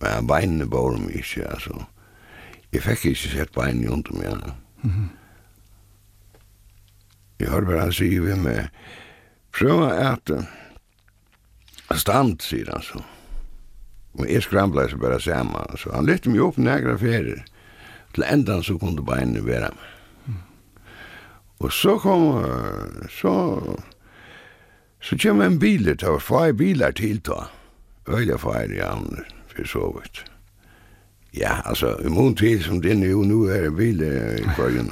[0.04, 1.86] Men beinene bor meg ikke, altså.
[2.74, 4.54] Jeg fikk ikke sett beinene under meg.
[4.84, 5.10] Mm -hmm.
[7.40, 8.68] Jeg hørte bare han sier vi med
[9.52, 10.32] prøv at
[11.96, 13.04] stand, sier han så.
[14.20, 17.44] Og jeg skramla seg bare sammen, så han lytte meg opp nægra ferier,
[18.14, 19.90] Til endan så kom beinene være med.
[21.60, 22.44] Og så kom,
[23.10, 23.34] så,
[25.02, 27.48] så kjem en bil, det var fire bilar til ta.
[28.08, 30.26] Øyla fire i andre, for så vidt.
[31.34, 34.92] Ja, altså, i mån tid som din jo nu er bil i kvargen,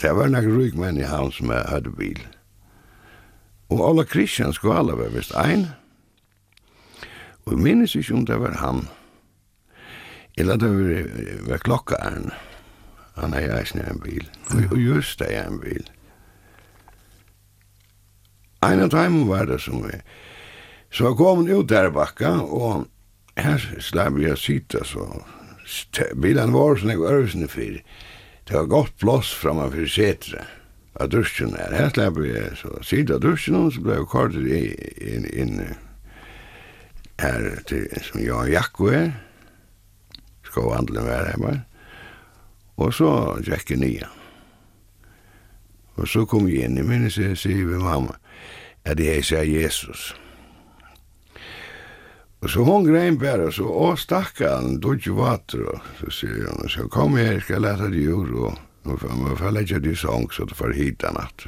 [0.00, 2.22] det var nek ryk menn i hans som hadde bil.
[3.68, 5.66] Og alle kristiansk skulle alle være vist ein,
[7.46, 8.88] Og jeg minnes ikke om det var han.
[10.36, 11.12] Eller det var,
[11.48, 12.32] var klokkaren.
[13.16, 14.26] Han er jeg snitt en bil.
[14.50, 15.86] Og, og just det er en bil.
[18.66, 19.94] Ein av dem var det som vi.
[20.90, 22.86] Så jeg kom ut der bakka, og
[23.38, 25.06] her slapp jeg sitte, så
[26.18, 27.80] bilen var sånn jeg var øvsende fyr.
[28.46, 30.46] Det var godt plåss framme for setre
[30.98, 31.74] av dusjen her.
[31.74, 35.85] Her slapp jeg så sitte av dusjen, og så ble jeg kortet inn, inn, inn
[37.18, 39.12] är til, som jag Jakko er, är.
[40.44, 41.60] Ska och andlen vara hemma.
[42.92, 44.06] Så gick jag nye.
[45.96, 48.18] Og så kom jeg inn i minnes jeg sier ved mamma
[48.86, 50.10] at jeg sier Jesus.
[52.44, 56.68] Og så hon grejen bara så åh stackaren, du ikke vater, og Så sier hun,
[56.68, 59.96] så kom här, ska jag lete dig ur og nå får man får lägga det
[59.96, 61.46] sång så du att för hitta natt.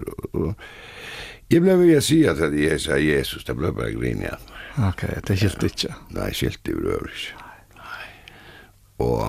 [1.48, 4.38] ble ved å si at jeg sier Jesus, det ble blev bara grinja.
[4.78, 5.94] Ok, det er skilt ikke.
[6.14, 7.44] Nei, skilt i røver ikke.
[8.98, 9.22] Og,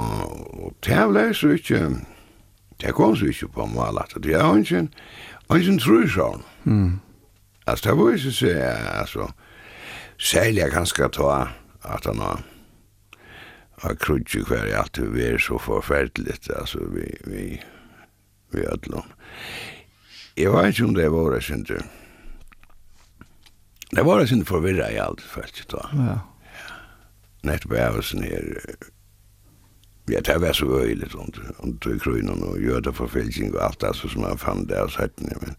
[0.64, 1.82] og det ble så ikke,
[2.82, 4.16] det kom så ikke på malet.
[4.24, 4.92] Det er ikke en,
[5.56, 6.46] ikke en trusjån.
[6.64, 7.00] Mm.
[7.68, 8.54] Altså, det var ikke så,
[9.02, 9.28] altså,
[10.18, 11.34] særlig jeg kanskje ta
[11.86, 12.42] at han har,
[13.82, 17.62] har krutsi hver i alt vi er så forferdelig, altså, vi, vi,
[18.52, 19.02] vi, vi,
[20.38, 21.78] Jeg vet ikke om det var, vi, synes vi,
[23.92, 25.86] Det var sin förvirra i allt faktiskt då.
[25.94, 26.20] Ja.
[27.42, 28.62] Nätt bävsen här.
[30.06, 33.94] Ja, det var så öjligt och och då krönan och göda förfälsning och allt det
[33.94, 35.56] som man fann där så hade ni men.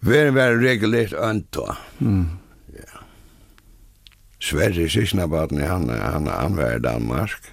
[0.00, 1.76] Vär vär regulärt anta.
[2.00, 2.26] Mm.
[2.66, 2.98] Ja.
[4.40, 7.52] Sverige sysna barn han han han var i Danmark.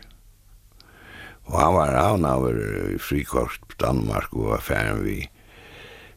[1.44, 2.56] Og han var han var
[2.92, 5.30] i frikost på Danmark og var ferdig vi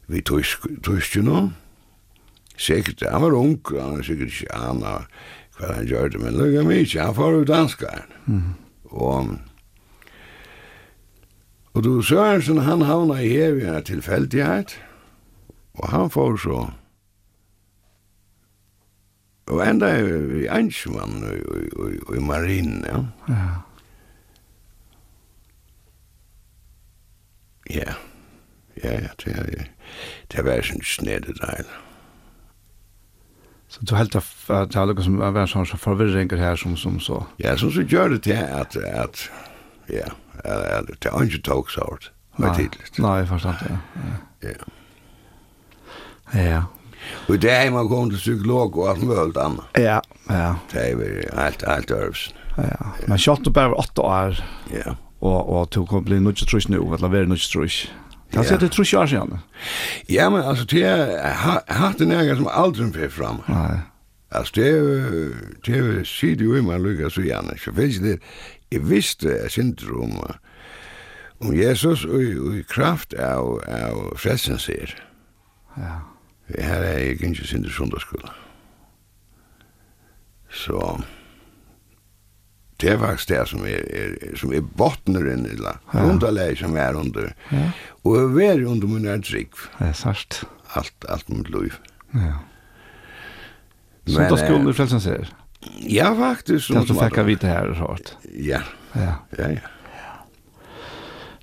[0.07, 1.51] vi tysk tysk nå.
[2.57, 5.09] Sikkert, han var ung, han var sikkert ikke han var
[5.59, 8.07] hva han gjør det, men lukka mig ikke, han får jo danskar.
[8.27, 8.55] Mm.
[8.85, 9.35] Og,
[11.75, 14.79] og du Sørensen, han havna i evigere tilfeldighet,
[15.75, 16.65] og han får så
[19.47, 21.21] Og enda i Einsmann
[21.77, 23.03] og i marinen, ja.
[23.29, 23.49] Ja.
[27.71, 27.95] Ja,
[28.85, 29.69] ja, ja, det er,
[30.33, 31.84] det er vært sin snedig deilig.
[33.75, 37.01] Så du helt att det er noe som var sånn så forvirringer her som som
[37.01, 37.25] så.
[37.43, 39.31] Ja, så så gjør det til at, at
[39.91, 40.13] ja,
[40.45, 42.99] at, at det är inte tog hårdt, Vad tydligt.
[42.99, 43.79] Nei, jeg forstår det.
[44.43, 44.49] Ja.
[44.49, 46.41] Ja.
[46.41, 46.63] Ja.
[47.29, 49.65] Og det er man går til psykolog og alt mulig annet.
[49.79, 50.55] Ja, ja.
[50.73, 52.35] Det er väl allt allt øvelsen.
[52.59, 52.93] Ja.
[53.09, 54.45] Man shot bare var åtte år.
[54.73, 54.95] Ja.
[55.21, 57.93] Og, og tog kom bli något trus nu, eller vara något trus.
[58.35, 58.41] Ja.
[58.41, 59.39] Jag sätter trus jag igen.
[60.07, 60.85] Ja men alltså det
[61.37, 63.37] har haft en ägare som aldrig blev fram.
[63.47, 63.79] Nej.
[64.29, 64.71] Alltså det
[65.65, 67.57] det ser ju man lukar så gärna.
[67.57, 68.19] Så vet det
[68.69, 70.13] jag visste syndrom
[71.39, 75.05] om Jesus och i kraft av av frälsen ser.
[75.77, 76.01] Ja.
[76.47, 78.31] Det här är ju inte synd i söndagsskolan.
[80.51, 81.03] Så
[82.81, 86.03] det er faktisk det som er, er, som er bottneren, eller ja.
[86.03, 87.31] underleg som er under.
[87.53, 87.69] Ja.
[88.05, 89.55] Og er veri under min er trygg.
[89.79, 90.43] Det er sart.
[90.75, 91.79] Alt, alt mitt liv.
[92.15, 92.41] Ja.
[94.07, 95.31] Som da skulle du frelsen ser?
[95.81, 96.69] Ja, faktisk.
[96.69, 98.17] Det er du fikk av vite her, rart.
[98.35, 98.61] Ja.
[98.95, 99.71] Ja, ja, ja.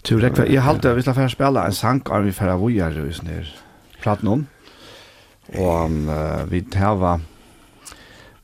[0.04, 2.96] Tu rekva, jeg halte at vi skal fære spela en sang av vi fære vujar,
[4.02, 4.48] platt noen.
[5.58, 6.10] Og um,
[6.50, 7.20] vi tæva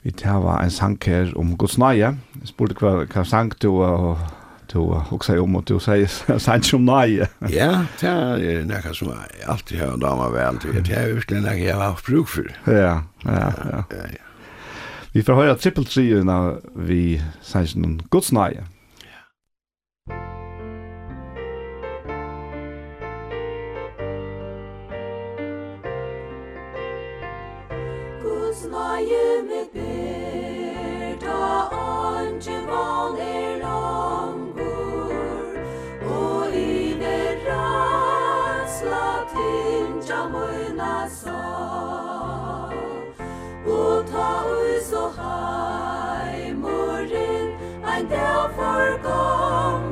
[0.07, 2.13] vi tava en sang her om Guds nøye.
[2.39, 4.21] Jeg spurte hva, hva sang du og
[4.71, 6.07] du hugsa om og du sier
[6.43, 7.27] sang om nøye.
[7.51, 10.79] ja, det er nekka som jeg alltid har dama vel til.
[10.79, 12.47] Det er virkelig nekka jeg har haft bruk for.
[12.71, 13.83] Ja, ja, ja.
[13.91, 14.23] ja, ja.
[15.11, 16.39] Vi får høre trippeltriene
[16.87, 18.63] vi sang om Guds nøye.
[41.09, 42.69] sa
[43.65, 45.13] O ta us og
[47.97, 49.86] Ein dag forgång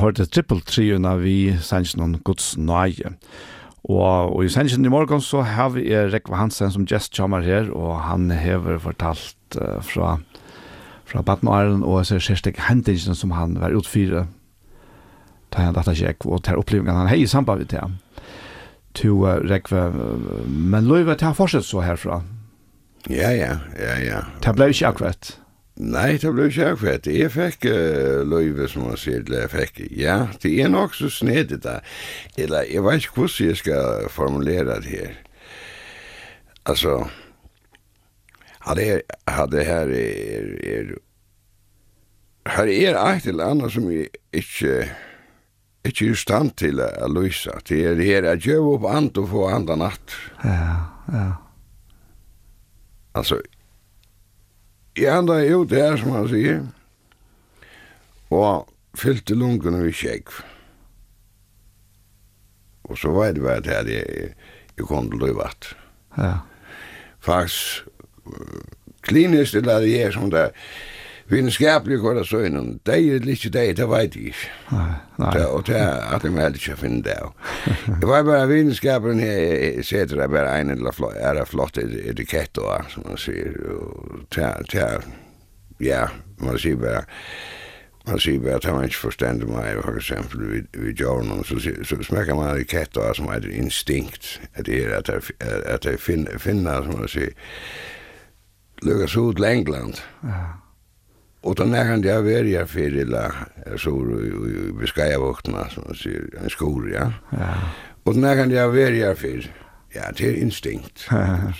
[0.00, 3.14] hørte triple triuna vi sannsyn om Guds nøye.
[3.86, 8.00] Og, og i sannsyn i morgen så har vi Rekva Hansen som gestkjammer her, og
[8.08, 10.16] han har fortalt uh, fra,
[11.06, 14.26] fra Batnaren og så Kjerstek Hendingen som han var utfyrer
[15.50, 17.84] ta han data check og ta upplevingen han hei i samband med det.
[19.00, 19.88] To uh, rekve,
[20.46, 22.22] men løyve til han fortsatt så herfra.
[23.06, 24.22] Ja, ja, ja, ja.
[24.42, 25.35] Det ble ikke akkurat.
[25.96, 27.06] Nei, det ble ikke akkurat.
[27.08, 31.08] Jeg fikk uh, løyve, som man sier, eller jeg fikk, ja, det er nok så
[31.12, 31.78] snedet da.
[32.36, 35.14] Eller, jeg vet ikke hvordan jeg skal formulere det her.
[36.66, 36.98] Altså,
[38.66, 40.94] hadde jeg hadde her er, er,
[42.50, 44.88] her er et eller annet som jeg ikke,
[45.86, 47.54] ikke er stand til å løse.
[47.68, 50.16] Det er her, jeg gjør opp and og få andre natt.
[50.44, 50.70] Ja,
[51.14, 51.26] ja.
[53.16, 53.40] Altså,
[54.96, 56.62] jeg enda ut her, som han sier,
[58.32, 58.66] og
[58.96, 60.32] fylte lungene ved kjegg.
[62.86, 64.32] Og så var det bare at her jeg,
[64.78, 65.72] jeg kom til Løyvatt.
[66.16, 66.38] Ja.
[67.20, 67.86] Faktisk,
[69.06, 70.50] klinisk det der jeg som det, er,
[71.28, 72.80] Videnskapelig går der så innan.
[72.86, 74.50] Det er litt i dag, det vet jeg ikke.
[75.18, 75.32] Nei.
[75.50, 77.16] Og det er at jeg må heller ikke finne det.
[77.86, 82.58] Det var bare videnskapen her, setter det bare en eller flott, er det flott etikett
[82.62, 83.56] og som man sier.
[84.30, 84.44] Det
[84.78, 85.06] er,
[85.82, 86.04] ja,
[86.38, 87.02] man sier bare,
[88.06, 90.44] man sier bare, det man ikke forstender meg, for eksempel
[90.76, 95.90] ved Jordan, så, så smaker man etikett og som er instinkt, at det er at
[95.90, 97.34] jeg finner, som man sier,
[98.86, 99.98] lukkes ut til England.
[100.22, 100.62] Ja
[101.46, 103.32] Og da när han där var jag för illa
[103.76, 103.90] så
[104.96, 107.12] i vakterna som man sier, en skor ja.
[107.30, 107.54] Ja.
[108.02, 109.50] Och när han där var jeg for,
[109.94, 110.98] ja det er instinkt.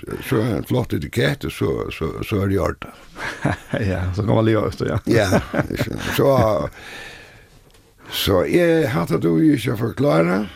[0.01, 2.85] så, så en flott etikett og så så så er det gjort.
[3.93, 4.99] ja, så kan man leva ut ja.
[5.05, 5.41] ja.
[6.17, 6.69] Så
[8.11, 10.47] så är hade du ikke forklare, förklara.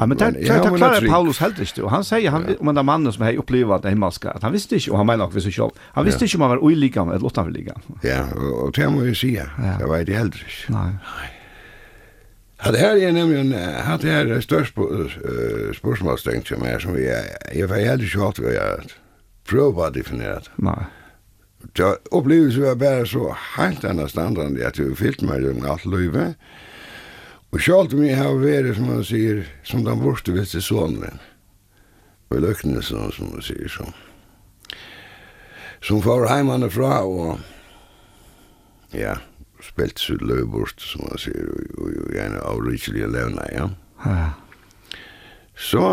[0.00, 2.86] Ja, men det där där klarar Paulus helt ikke, og han sier, han om den
[2.86, 5.46] mannen som har opplevd det himmelska at han visste ikke, og han mener nok, hvis
[5.46, 7.74] ikke, Han visste ikke om han var olika eller låta väl ligga.
[8.02, 8.24] Ja,
[8.64, 9.44] och det jeg si, Ja.
[9.78, 10.72] Det var det ikke.
[10.72, 10.92] Nei.
[12.64, 13.54] Ja, det her er nemlig,
[13.86, 17.24] att det här størst störst spørsmålstengt som er, som vi är.
[17.54, 18.80] Jag var helt själv vad jag
[19.48, 20.40] prova å definere
[21.76, 26.36] Det upplevelsen var bare så helt annorlunda at jag fyllt mig med allt livet.
[27.50, 31.18] Og sjalt om jeg har vært, som han sier, som den borste vet til sonen.
[32.30, 33.90] Og i løkene, som han sier, som,
[35.82, 37.40] som får heimene fra, og
[38.94, 39.16] ja,
[39.66, 43.66] spilt sitt løybort, som han sier, og, og, og gjerne avrytselige levna, ja.
[44.06, 44.30] ja.
[45.58, 45.84] Så,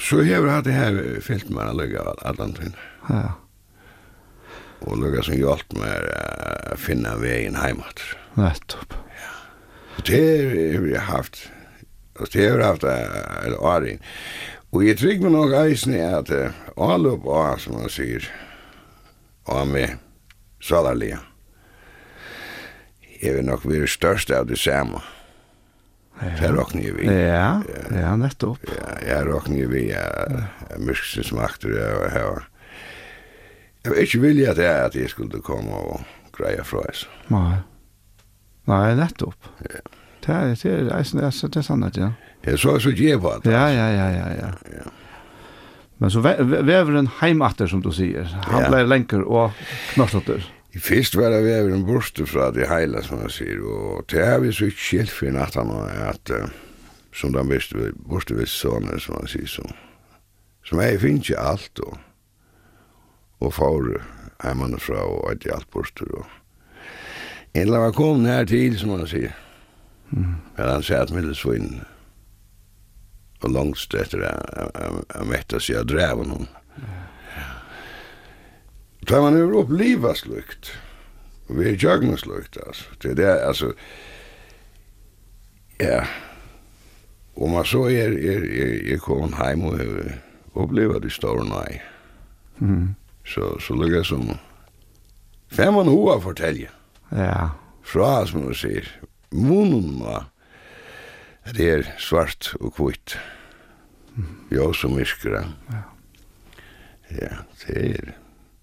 [0.00, 2.70] så hever hatt det her fyllt meg løy av alle andre.
[3.10, 3.26] Ja,
[4.86, 8.02] og lukka som hjalp meg å finna vegin heimat.
[8.38, 8.94] Nettopp.
[9.98, 11.40] Og det har vi haft.
[12.18, 14.02] Og det har vi haft et år inn.
[14.70, 16.30] Og jeg trygg meg nok eisen i at
[16.76, 18.26] avløp av, som man sier,
[19.48, 19.96] og med
[20.62, 21.18] salarlige.
[23.22, 25.00] Jeg vil nok være størst av det samme.
[26.18, 27.06] Det råkner jeg vi.
[27.08, 27.62] Ja,
[27.94, 28.66] ja, nettopp.
[28.74, 32.46] Ja, jeg råkner jeg vi, jeg myrksens makter, jeg har
[33.84, 36.00] Jeg vil ikke vilja at jeg, at jeg skulle komme og
[36.34, 37.06] greia fra oss.
[37.30, 37.60] Nei.
[38.68, 39.50] Nei, nettopp.
[39.64, 39.82] Ja.
[40.28, 42.12] Det er, det er, det er, det er sannhet, ja.
[42.44, 43.38] Ja, så er så djeva.
[43.48, 44.50] Ja, ja, ja, ja, ja.
[44.76, 44.90] ja.
[45.98, 48.68] Men så veveren heimatter, som du sier, han ja.
[48.70, 49.56] ble lenker og
[49.94, 50.44] knorsotter.
[50.76, 54.38] I fyrst var det veveren borste fra det heila, som han sier, og det er
[54.44, 55.72] vi så kjell for natten,
[56.04, 56.46] at, uh,
[57.16, 59.72] som de visste, borste visste sånne, som han sier, som,
[60.68, 61.98] som jeg finner ikke alt, og,
[63.42, 63.90] og får
[64.44, 66.28] heimene fra, og alt borste, og,
[67.54, 69.32] En la var kom her til, som man sier.
[70.10, 70.36] Mm.
[70.56, 71.80] Men han sier at middelsvinn
[73.42, 76.48] og langt etter han mette seg av dreven hon.
[79.08, 80.72] Da man er oppliva slukt,
[81.48, 82.90] og vi er jøgna slukt, altså.
[83.00, 83.72] Det er det, altså,
[85.80, 86.02] ja,
[87.38, 89.80] og man så er, er, er, er kommet heim og
[90.58, 91.78] oppleva det store nei.
[92.58, 92.96] Mm.
[93.24, 94.32] Så, så lukka som,
[95.52, 96.72] fem man hoa fortelje.
[97.12, 97.50] Ja.
[97.88, 98.88] Fra, som du sier,
[99.32, 100.28] munnen var
[101.56, 103.16] det er svart og kvitt.
[104.52, 105.84] Jo, som visker Ja.
[107.08, 108.10] Ja, det er...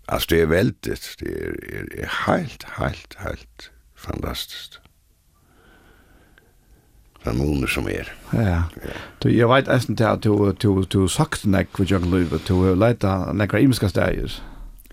[0.08, 4.78] Altså, det er veldig, det er, er, er helt, helt, helt fantastisk
[7.26, 8.10] den munnen som er.
[8.34, 8.62] Ja.
[9.24, 12.54] Du, jeg vet eisen til at du, du, du sagt nek for Jørgen Løyve, du
[12.64, 14.38] har leita nekkar imiska steg.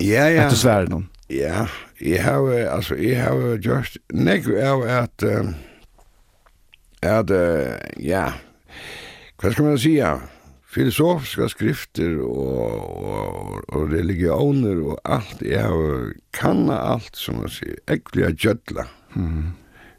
[0.00, 0.46] Ja, ja.
[0.46, 1.08] Etter svære noen.
[1.32, 1.66] Ja,
[2.00, 5.24] jeg har, altså, jeg har just, nek er at,
[7.02, 7.32] at,
[8.02, 8.26] ja,
[9.40, 10.10] hva skal man sige,
[10.72, 17.80] filosofiska skrifter og, og, og religioner og alt, jeg har kanna alt, som man sier,
[17.92, 18.86] ekkelig er gjødla.
[19.16, 19.50] Mm.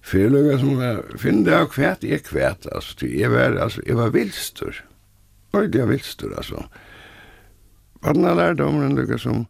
[0.03, 4.13] Fyrirløyga som er, finn det av kvæt, jeg kvæt, altså, jeg var, altså, jeg var
[4.15, 4.81] vilstur,
[5.53, 6.65] ordelig vilstur, altså.
[8.03, 9.45] Vanna lærdomren, lukka som,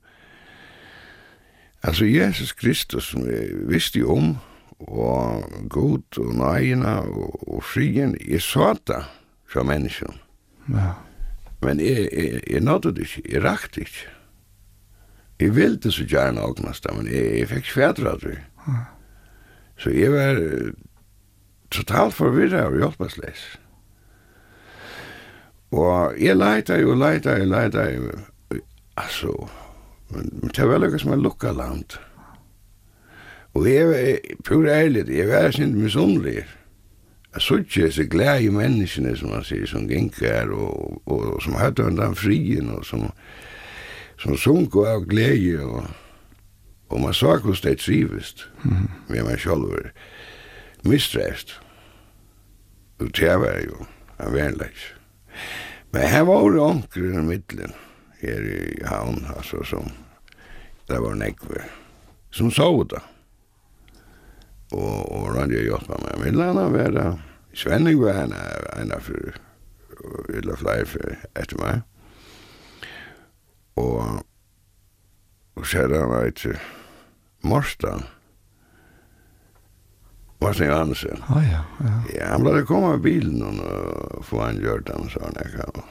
[1.83, 4.37] Altså, Jesus Kristus, som jeg visste jo om,
[4.79, 9.03] og god og nøyene og, og frien, jeg sa det
[9.47, 10.19] fra mennesken.
[10.69, 10.93] Ja.
[11.61, 14.07] Men jeg, jeg, jeg nådde det ikke, jeg rakte ikke.
[15.39, 18.37] Jeg ville så gjerne åknast det, men jeg, jeg fikk svædra det.
[18.67, 18.79] Ja.
[19.77, 20.39] Så jeg var
[21.71, 23.43] totalt forvirret og hjelpesleis.
[25.73, 28.11] Og jeg leita jo, leita jo, leita jo,
[28.97, 29.33] altså,
[30.13, 31.97] Men det var lukka som en lukka land.
[33.53, 36.43] Og jeg var, pur ærlig, jeg var sint misunnelig.
[37.33, 41.41] Jeg suttje så glad i menneskene, som man sier, som gink her, og, og, og
[41.41, 43.07] som hadde den frien, og som,
[44.21, 45.87] som sunk av glede, og,
[46.89, 48.85] og man sa hvordan det trivest, mm.
[49.09, 49.89] med meg selv,
[50.85, 51.57] mistrest.
[53.01, 53.85] Og det var jo,
[54.19, 54.93] han var enlegs.
[55.93, 57.73] Men her var det onkren i middelen,
[58.21, 59.89] her i havn, altså, som
[60.87, 61.63] det var nekve,
[62.31, 63.01] som så det.
[64.73, 66.19] Og, og Randi har gjort meg.
[66.19, 67.07] med landa var det,
[67.53, 68.33] Svenning var en,
[68.77, 69.35] en av for,
[70.33, 71.83] eller flere for etter meg.
[73.77, 74.23] Og,
[75.55, 76.45] og så er han et
[77.43, 77.99] Morsta.
[80.41, 81.21] Morsta Johansen.
[81.27, 81.93] Ah, ja, ja.
[82.15, 85.83] ja, han ble kommet av bilen og få han gjort han sånn.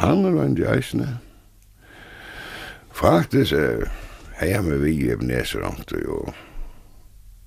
[0.00, 1.08] Han var en djøsne.
[2.96, 3.84] Faktisk eh,
[4.38, 6.34] har jeg med vi i Ebenezer rundt, og,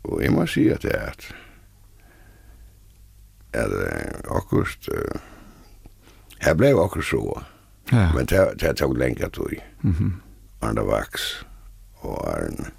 [0.04, 1.30] og jeg må si at det er at
[3.54, 5.22] at uh, akkurat uh,
[6.39, 7.22] her ble akkurat så
[7.91, 8.12] ja.
[8.14, 10.12] men det, det tog lenge tog mm -hmm.
[10.62, 11.43] Arne Vax
[11.93, 12.72] og Arne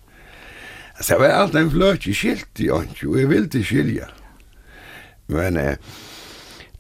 [0.95, 4.07] altså det var alt en fløt i skilt i Antje og jeg ville ikke skilja
[5.27, 5.77] men eh,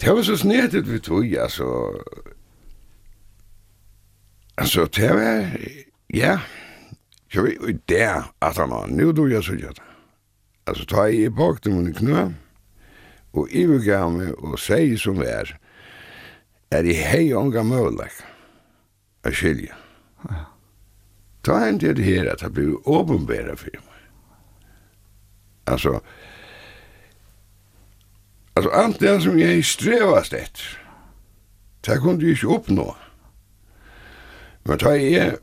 [0.00, 1.98] det var så snedet vi tog altså
[4.60, 5.46] Alltså, det var...
[6.06, 6.40] Ja.
[7.32, 8.86] Jag vet ju där att han har.
[8.86, 9.82] Nu du jag så gör det.
[10.64, 12.32] Altså, ta i bakten med en knö.
[13.30, 15.58] Och i mig og säg som det er,
[16.70, 18.10] Är det hej ånga möjlig.
[19.22, 19.74] Att skilja.
[21.42, 24.00] Ta hände det her, at det blir åpenbara for mig.
[25.64, 26.00] Altså,
[28.54, 30.78] altså, allt det som jeg strävast efter.
[31.80, 32.82] Det kunde jag inte uppnå.
[32.82, 33.09] Mm
[34.68, 35.38] Men da jeg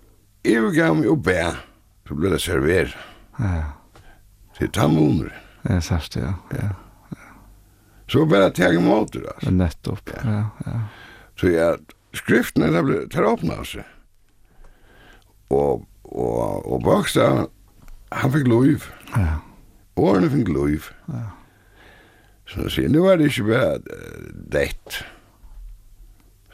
[0.48, 1.62] overgav meg og bær,
[2.08, 2.96] så ble det serveret.
[3.40, 3.64] Ja.
[4.58, 5.34] Til tammoner.
[5.68, 6.34] Ja, sørst, ja.
[6.54, 6.70] ja.
[8.08, 9.52] Så bare teg imot det, altså.
[9.52, 10.78] Nettopp, ja, ja.
[11.38, 11.82] Så jeg,
[12.16, 13.90] skriftene, det ble, det åpnet seg.
[15.54, 17.50] Og, og, og Bakstad,
[18.16, 18.88] han fikk lov.
[19.12, 19.42] Ja.
[20.00, 20.88] Årene fikk lov.
[21.12, 21.26] Ja.
[22.48, 25.02] Så han sier, nu er det ikke bare uh, Ja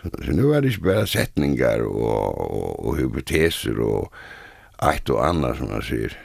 [0.04, 4.14] Så, så nu är det ju bara sättningar och, och, och hypoteser og
[4.82, 6.18] ett og anna som han säger.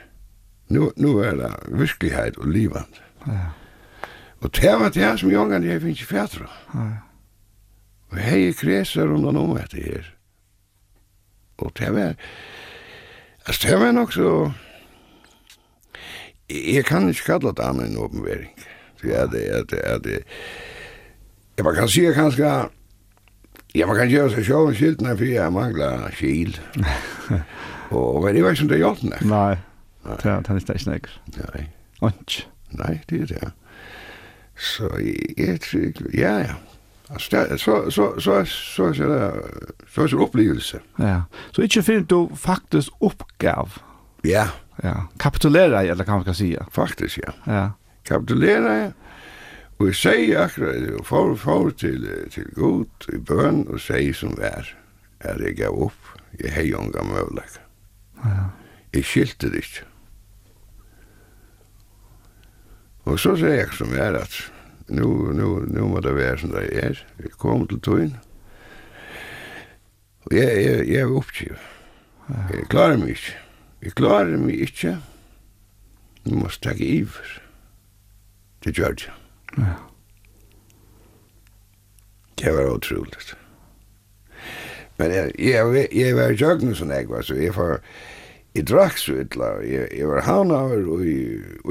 [0.67, 3.01] Nu, nu er det verklighet og livande.
[3.27, 3.51] Ja.
[4.41, 6.49] Og det var det som jag hade finns i fjärtra.
[6.73, 6.97] Ja.
[8.09, 10.15] Och hej kresar undan om det här.
[11.55, 12.15] Och det var...
[13.43, 14.51] Alltså det var nog så...
[16.47, 18.55] Jag kan inte kalla det annan en åpenbering.
[19.01, 20.23] Det er det, det är det.
[21.55, 22.69] Jag kan säga kanske
[23.73, 26.59] Ja, man kan seg sig själv skilt när jag manglar skil.
[27.89, 29.19] Och men det var ju inte gjort nej.
[29.21, 29.57] Nej.
[30.23, 31.07] Det är inte det snack.
[31.25, 31.75] Nej.
[31.99, 32.11] Och
[33.07, 33.51] det är det.
[34.57, 34.83] Så
[35.37, 35.59] jag
[36.13, 36.55] ja ja.
[37.07, 39.33] Alltså det, så så så så så det
[39.87, 40.79] så så upplevelse.
[40.95, 41.23] Ja.
[41.51, 43.73] Så inte fint du faktiskt uppgav.
[44.21, 44.47] Ja.
[44.83, 45.07] Ja.
[45.17, 46.65] Kapitulera eller kan man ska säga.
[46.71, 47.33] Faktiskt ja.
[47.43, 47.71] Ja.
[48.03, 48.77] Kapitulera.
[48.77, 48.91] Ja.
[49.79, 54.33] Og jeg sier akkurat, og får, får til, til god i bøn og sier som
[54.35, 54.67] vær,
[55.23, 56.09] at jeg gav opp,
[56.39, 57.61] jeg hei unga møvlek.
[58.25, 58.49] Ja.
[58.93, 59.85] Jeg skilte det ikke.
[63.07, 64.35] Og så sier jeg som vær at,
[64.91, 68.17] nu, nu, nu må det være som det er, jeg kom til tøyen,
[70.27, 71.71] og jeg, jeg, jeg er oppgivet.
[72.27, 72.41] Ja.
[72.51, 73.37] Jeg klarer meg ikke.
[73.81, 74.91] Jeg klarer meg ikke.
[76.27, 77.33] Jeg må jeg stakke iver.
[78.65, 79.07] Det gjør det.
[79.07, 79.15] Ja.
[79.57, 79.73] Ja.
[82.39, 83.37] Det var utroligt.
[84.97, 87.79] Men jeg, jeg, jeg var i jøkken som jeg var, så jeg var
[88.55, 91.19] i Draksvidla, jeg, jeg var havnaver i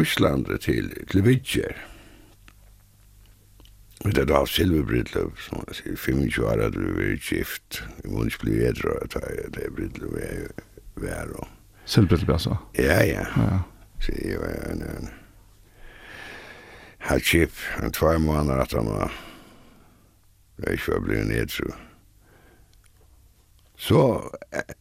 [0.01, 1.73] Øslandet til, til Vidger.
[4.05, 7.83] Men det var silverbrytløp, som man sier, 25 år hadde vi vært gift.
[8.05, 9.09] Vi må ikke bli edre av
[9.57, 11.51] det brytløp jeg var.
[11.85, 12.57] Silverbrytløp, altså?
[12.79, 13.27] Ja, ja.
[13.37, 13.59] ja.
[14.01, 15.18] Så jeg var en, en, en
[16.99, 17.51] har chip
[17.83, 19.13] en två månader att han var
[20.57, 21.65] jag är blev ned så
[23.77, 24.23] så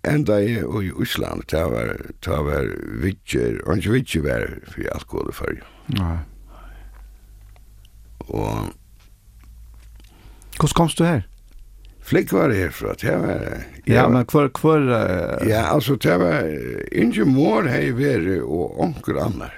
[0.01, 5.31] ända i i Island där var där var vitcher och inte vitcher var för alkohol
[5.33, 6.17] för nej
[8.17, 8.57] och
[10.59, 11.27] hur komst du här
[12.07, 13.63] Flick var det för att jag var...
[13.85, 14.79] Ja, men kvar, kvar...
[14.79, 15.49] Uh...
[15.49, 16.59] Ja, alltså det var...
[16.93, 19.53] Inge mor hej veri och onker annar.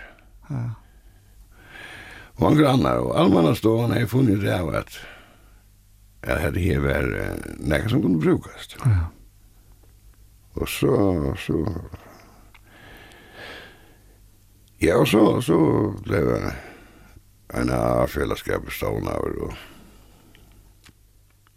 [0.49, 0.71] Ja.
[2.39, 4.99] Og grannar og allmanna stående, har funnet det av at
[6.21, 7.05] at det her var
[7.59, 8.75] nekka som kunne brukast.
[8.83, 9.07] Ja.
[10.59, 10.95] Og så,
[11.39, 11.65] så...
[14.81, 15.57] Ja, og så, så
[16.03, 16.51] ble det
[17.59, 19.55] en av fellesskapet stående av og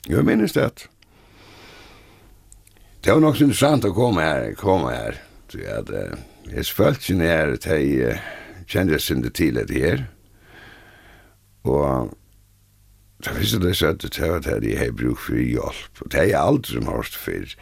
[0.09, 0.89] Jeg minnes det at
[3.05, 5.17] det var nok så interessant å komme her, komme her.
[5.51, 6.19] Så at, eh,
[6.55, 8.19] jeg følte ikke nær at jeg
[8.71, 10.05] kjente sin det til det her.
[10.07, 10.22] Ja
[11.65, 12.11] Og
[13.23, 16.01] Så visste det seg at det var det jeg har bruk for hjelp.
[16.03, 17.53] Og det er alt som har stått for.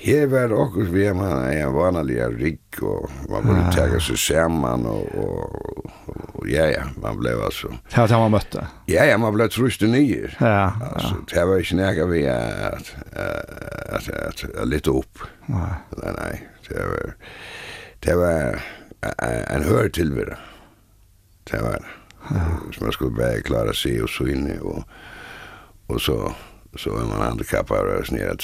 [0.00, 3.74] Her var okkur vi er man er en vanlig rigg, og man burde ah.
[3.76, 5.84] tega seg saman, og, og,
[6.16, 7.74] og, ja, ja, man ble altså...
[7.90, 8.64] Det var det man møtte?
[8.88, 10.32] Ja, ja, man ble truste nyer.
[10.40, 10.66] Ja, ja.
[10.94, 15.26] Altså, det var ikke nekka vi at, at, at, at, at litt opp.
[15.52, 15.74] Nei.
[16.00, 16.34] Nei, nei,
[16.70, 17.16] det var...
[18.02, 18.62] Det var
[19.02, 20.40] en hør tilbyrra.
[21.50, 21.98] Det var det.
[22.30, 22.40] Ja.
[22.72, 24.84] Så man skulle bara klara sig och så inne och,
[25.86, 26.32] och så
[26.76, 28.36] så är man handikappad och rör sig ner.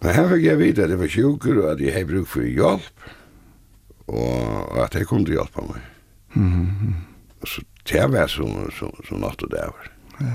[0.00, 2.42] Men här fick jag veta att det var sjuker och att jag hade bruk för
[2.42, 3.00] hjälp
[4.06, 5.80] och, och att jag kunde hjälpa mig.
[6.36, 6.66] Mm.
[6.66, 6.92] -hmm.
[7.46, 7.62] Så
[7.92, 9.72] det var som, som, som något och där.
[10.18, 10.26] Ja.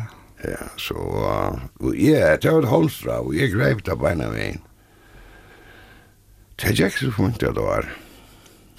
[0.43, 0.95] Ja, så
[1.73, 4.61] och jag det var ett holstra och jag grep det på ena vägen.
[6.55, 7.93] Det gick så fint det var.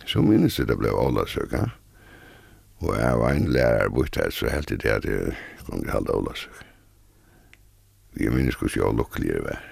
[0.06, 1.56] Så minns jag det blev alla söka.
[1.56, 1.70] Mm.
[2.84, 5.32] Og jeg var en lærer bort her, så helt i det at jeg
[5.66, 6.52] kom til halda Ola seg.
[8.16, 9.64] Vi er minnes hvordan jeg var lukkelig i vær.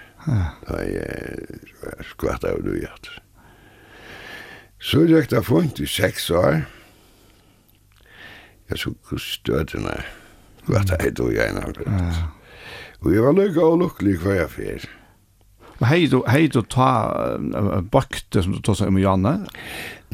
[0.65, 3.11] Da jeg skvatt av du gjør.
[4.81, 6.63] Så gikk det funnet i seks år.
[8.69, 9.95] Jeg så hvordan støtene
[10.65, 11.61] skvatt av du gjør.
[13.05, 14.85] Og jeg var lykka og lukkelig hver jeg fyrir.
[15.79, 16.89] Men hei du, hei du ta
[17.35, 19.35] uh, bakte som du tog seg om Janne?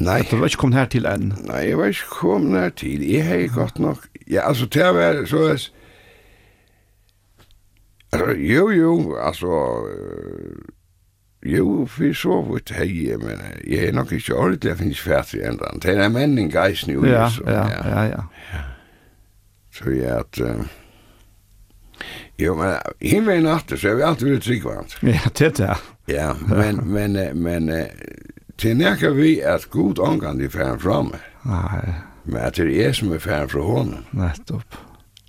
[0.02, 0.22] Nei.
[0.26, 1.30] Du var ikke kommet her til enn?
[1.46, 3.04] Nei, jeg var ikke kommet her til.
[3.06, 4.08] Jeg hei gått nok.
[4.26, 5.66] Ja, altså, til å være så er...
[8.12, 9.62] Altså, jo, jo, altså...
[11.42, 15.72] Jo, vi så vidt hei, men jeg er nok ikke ordentlig, jeg finnes ferdig enda.
[15.82, 17.42] Det er en menning geisen i USA.
[17.50, 18.04] Ja, ja, ja,
[18.52, 18.60] ja.
[19.74, 20.38] Så jeg at...
[20.38, 20.62] Uh,
[22.38, 24.98] Jo, men himmel i efter så er vi alltid väldigt trygg varandra.
[25.00, 27.86] Ja, det är Ja, men, men, men
[28.58, 31.20] til näka vi at god omgang de færen fra meg.
[31.44, 31.94] Nei.
[32.24, 34.04] Men at det er jeg som er færen fra hånden.
[34.12, 34.76] Nettopp.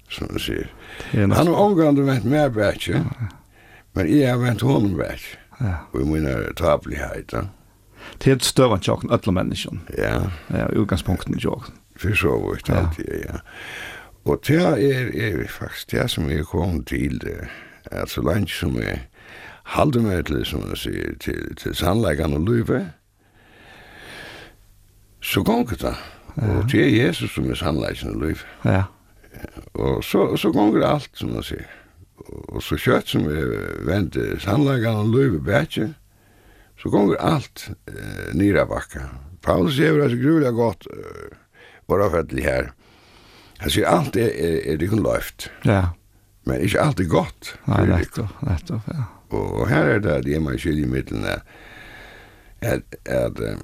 [0.10, 0.68] Som du säger.
[1.12, 3.06] Han har omgang du vent med bætje,
[3.94, 5.38] Men jeg har vent hånden bætje.
[5.62, 5.74] Ja.
[5.94, 7.48] Og i mina tabligheter.
[8.24, 9.82] Det er et större tjokken, ötla menneskjen.
[9.98, 10.22] Ja.
[10.50, 11.74] Ja, utgangspunkten i tjocken.
[11.96, 13.14] För så vart det, ja.
[13.28, 13.40] ja.
[14.26, 17.48] Og det er, er faktisk det som jeg kom til, det.
[17.92, 19.02] at så langt som jeg
[19.64, 22.82] halde meg til, som jeg sier, til, til sannleggene og løyve,
[25.24, 25.96] så gong det.
[26.36, 28.48] Og det er Jesus som er sannleggene og løyve.
[28.66, 28.84] Ja.
[29.74, 31.70] Og så, så gong det alt, som jeg sier.
[32.54, 33.48] Og så kjøtt som jeg
[33.88, 35.94] venter sannleggene og løyve bætje,
[36.80, 39.08] så gong det alt eh, nira bakka.
[39.44, 41.36] Paulus gjør det så grulig godt, uh,
[41.88, 42.70] bare for at det her,
[43.64, 45.52] Altså, alt er, er, er det kun løft.
[45.66, 45.86] Ja.
[46.46, 47.54] Men ikke alt er godt.
[47.68, 49.06] Nei, nettopp, nettopp, ja.
[49.34, 51.42] Og her er det at jeg må skilje middelen at,
[52.62, 53.64] at, at um,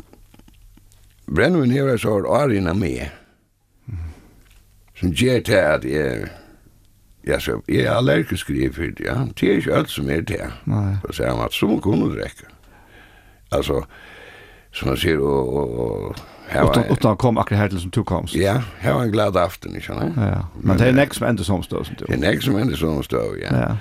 [1.35, 3.11] Brennvin hever så har Arina med,
[4.99, 6.29] som gjør til at jeg,
[7.27, 10.41] ja, så jeg er allergisk i fyrt, ja, det er ikke alt som er det.
[10.65, 10.95] Nei.
[11.05, 12.49] Så sier han at så må kunne drekke.
[13.51, 13.83] Altså,
[14.71, 16.15] som han sier, og, og, og
[16.51, 18.27] Utan, utan kom akkurat här till som du kom.
[18.31, 20.13] Ja, här var en glad aften, inte sant?
[20.17, 20.47] Ja.
[20.61, 22.05] Men det är nästa som ändå som står som du.
[22.05, 23.47] Det är nästa som ändå som står, ja.
[23.51, 23.77] Ja.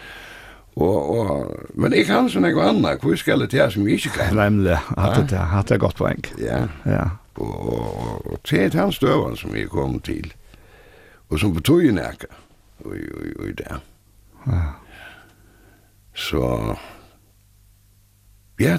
[0.74, 2.96] Och och men jag kan såna gå andra.
[3.02, 4.36] Hur ska det här som vi inte kan?
[4.36, 6.22] Nämligen att det har det gått poäng.
[6.38, 6.58] Ja.
[6.82, 7.10] Ja.
[7.34, 10.34] Och det är han stövan som vi kom till.
[11.28, 12.26] Och som betog ju näka.
[12.84, 13.76] Oj oj oj där.
[14.44, 14.62] Ja.
[16.14, 16.76] Så
[18.60, 18.78] Ja,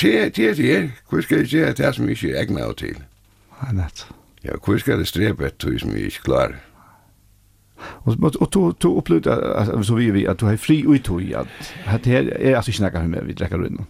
[0.00, 0.90] det er det.
[1.08, 2.96] Hvor skal jeg gjøre det er som vi ikke egner til?
[3.62, 4.06] Nei, nett.
[4.44, 6.58] Ja, hvor skal det strepe et tog som vi inte klarar?
[8.04, 11.48] Og, og, tog, tog upplevde att, så vi vi at du har fri uttog att,
[11.86, 13.80] at det her er altså ikke nekka med vi dräcker runt.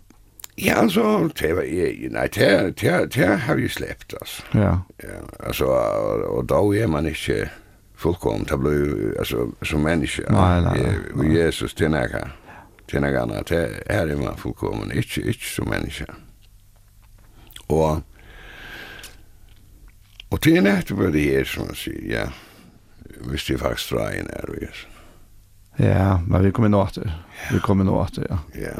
[0.58, 4.42] Ja, altså, det var jeg, nei, det, det, det har vi slept, altså.
[4.54, 4.78] Ja.
[5.02, 7.48] ja altså, og, og da er man ikke
[7.94, 10.22] fullkomligt, det blir altså, som människa.
[10.30, 10.96] nei, nei, nej.
[11.14, 12.18] Och Jesus, det er nekka,
[12.90, 16.06] det er nekka, annat, det här är man fullkomligt, ikke, ikke som menneske.
[17.68, 18.02] Og,
[20.30, 22.26] Og det er nettopp det her som man sier, ja.
[23.30, 24.80] Hvis det faktisk drar inn her og gjør.
[25.76, 27.06] Ja, men vi kommer nå etter.
[27.06, 27.52] Ja.
[27.54, 28.38] Vi kommer nå etter, ja.
[28.58, 28.74] Ja.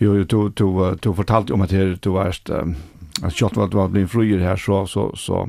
[0.00, 0.66] Jo, jo, du, du,
[0.96, 2.74] du fortalte om at her, du var um,
[3.20, 5.42] at kjøtt var at du var blitt fryer her, så, så, så,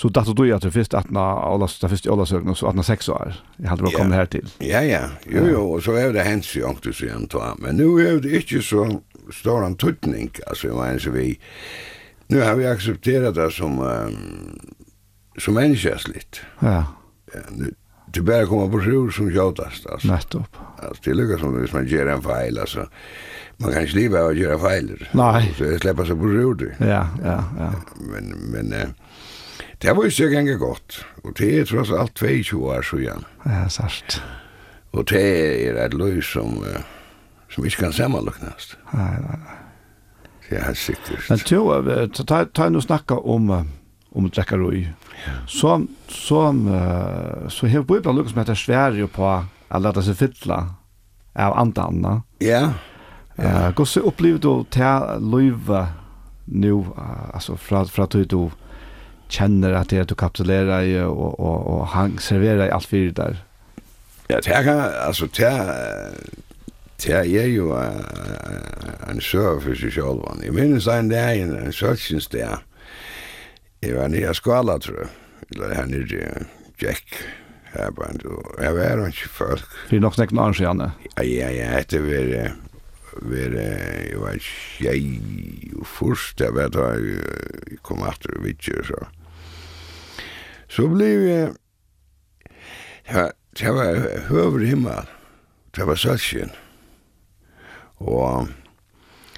[0.00, 3.36] så datt du at du først at den første åldersøkene, så at den seks år.
[3.60, 4.48] Jeg hadde bare kommet her til.
[4.64, 5.02] Ja, ja.
[5.28, 7.28] Jo, jo, og så er det hendt seg ångte seg
[7.60, 8.88] Men nå er det ikke så
[9.30, 11.36] stor antutning, altså, jeg mener, så vi...
[12.26, 14.76] Nu har vi accepterat det som um,
[15.38, 16.40] som människasligt.
[16.58, 16.84] Ja.
[17.34, 17.74] ja nu,
[18.06, 19.86] det börjar komma på sjur som tjatast.
[19.86, 20.08] Alltså.
[20.08, 20.56] Nettopp.
[20.78, 22.58] Alltså, det lyckas som hvis man gör en fejl.
[22.58, 22.88] Alltså.
[23.56, 25.10] Man kan inte leva att göra fejler.
[25.12, 25.54] Nej.
[25.58, 26.54] Så det släpper sig på sjur.
[26.54, 26.86] det.
[26.86, 27.72] Ja, ja, ja.
[28.00, 28.88] Men, men uh,
[29.78, 31.04] det var ju så ganska gott.
[31.22, 33.24] Och det är trots allt 22 år så igen.
[33.42, 34.22] Ja, särskilt.
[34.90, 36.76] Och det är ett löj som, uh,
[37.50, 38.76] som inte kan sammanlucknas.
[38.92, 39.65] Nej, nej, nej.
[40.52, 41.26] Ja, sikkert.
[41.30, 41.66] Men jo,
[42.14, 43.50] ta, ta ta nu snakka om
[44.16, 44.86] om drekkaroi.
[45.46, 46.40] Så, så,
[47.48, 50.60] så har vi blant lukket som heter Sverige på å lade seg fylla
[51.36, 52.62] av andre Ja.
[53.36, 53.72] Ja.
[53.76, 55.82] Hvordan opplevde du til løyve
[56.46, 56.78] nå,
[57.34, 58.50] altså fra, fra at du
[59.28, 63.12] kjenner at det er du kapitulerer i og, og, og han serverer i alt fyrir
[63.12, 63.42] der?
[64.30, 64.70] Ja, det er,
[65.04, 66.16] altså, det er,
[67.02, 67.72] Det er jo
[69.10, 70.24] en søv for seg selv.
[70.42, 72.62] Jeg minnes en dag, en sølsens dag.
[73.82, 75.10] Jeg var nere skala, tror jeg.
[75.54, 76.46] Eller her nere,
[76.82, 77.18] Jack.
[77.74, 79.76] Her var han, og Jeg var han ikke folk.
[79.88, 80.90] For nok snakken annen siden, ja?
[81.22, 82.46] Ja, ja, etter var det
[83.22, 84.36] var jeg var
[84.78, 85.20] tjej
[85.78, 89.06] og først, jeg vet hva, jeg kom etter og vittje så.
[90.68, 91.54] Så ble jeg,
[93.56, 95.08] det var høver himmel,
[95.76, 96.52] det var sølsens.
[97.96, 98.48] Og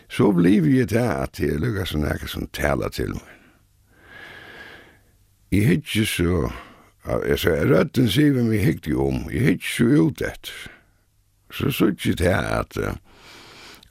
[0.09, 3.35] så blev jeg til at jeg lykkes å jeg som taler til meg.
[5.53, 6.51] Jeg hittir så,
[7.09, 10.57] Jeg sa, røtten sier vi meg hittir om, jeg hittir så ut etter.
[11.51, 12.97] Så suttir det at Uh,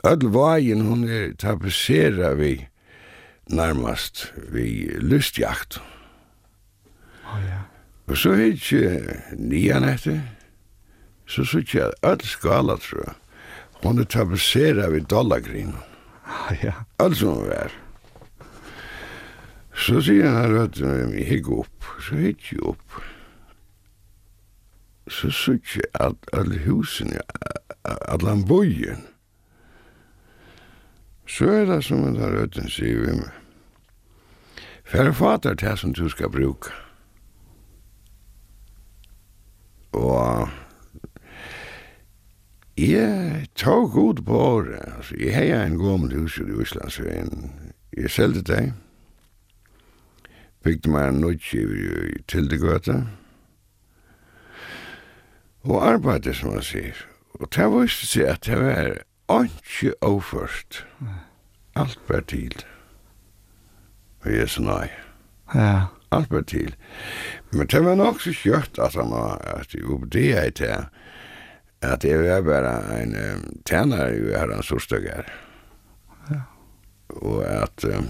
[0.05, 2.67] öll vajen hon er tapesera vi
[3.49, 5.81] nærmast vi lystjakt.
[7.25, 7.65] Oh, ja.
[8.07, 10.21] Og så hittir nian etter,
[11.25, 13.15] så suttir jeg öll skala, tror jeg
[13.83, 15.07] Hon er traversera vid
[16.25, 16.73] Ah, Ja.
[16.99, 17.71] Allt som hon var.
[19.77, 20.79] Så sier han her at
[21.13, 22.97] vi hikk opp, så hikk jeg opp.
[25.07, 27.21] Så sier jeg at alle husene,
[27.85, 29.05] alle bojen,
[31.27, 33.29] så er det som han her at sier vi med.
[34.87, 36.71] Færre fater til som du skal bruke.
[39.91, 40.47] Og
[42.77, 44.93] Jeg tok god på året.
[44.97, 47.51] Altså, jeg har en gammel hus i Øslandsveien.
[47.93, 48.73] Jeg jeg selgte det.
[50.63, 53.07] Bygde meg en nødtje i Tildegøte.
[55.63, 56.93] Og arbeidde, som man sier.
[57.33, 60.85] Og det viste seg at det var ikke overførst.
[61.75, 62.53] Alt var til.
[64.21, 64.87] Og jeg sa nei.
[65.55, 65.81] Ja.
[66.11, 66.75] Alt var til.
[67.51, 70.69] Men det var nok så kjørt at han var at jeg oppdeget det.
[70.69, 70.83] Ja
[71.81, 75.29] at jeg var bare en um, tjener i herrens ordstøkker.
[76.31, 76.41] Ja.
[77.07, 78.09] Og at um,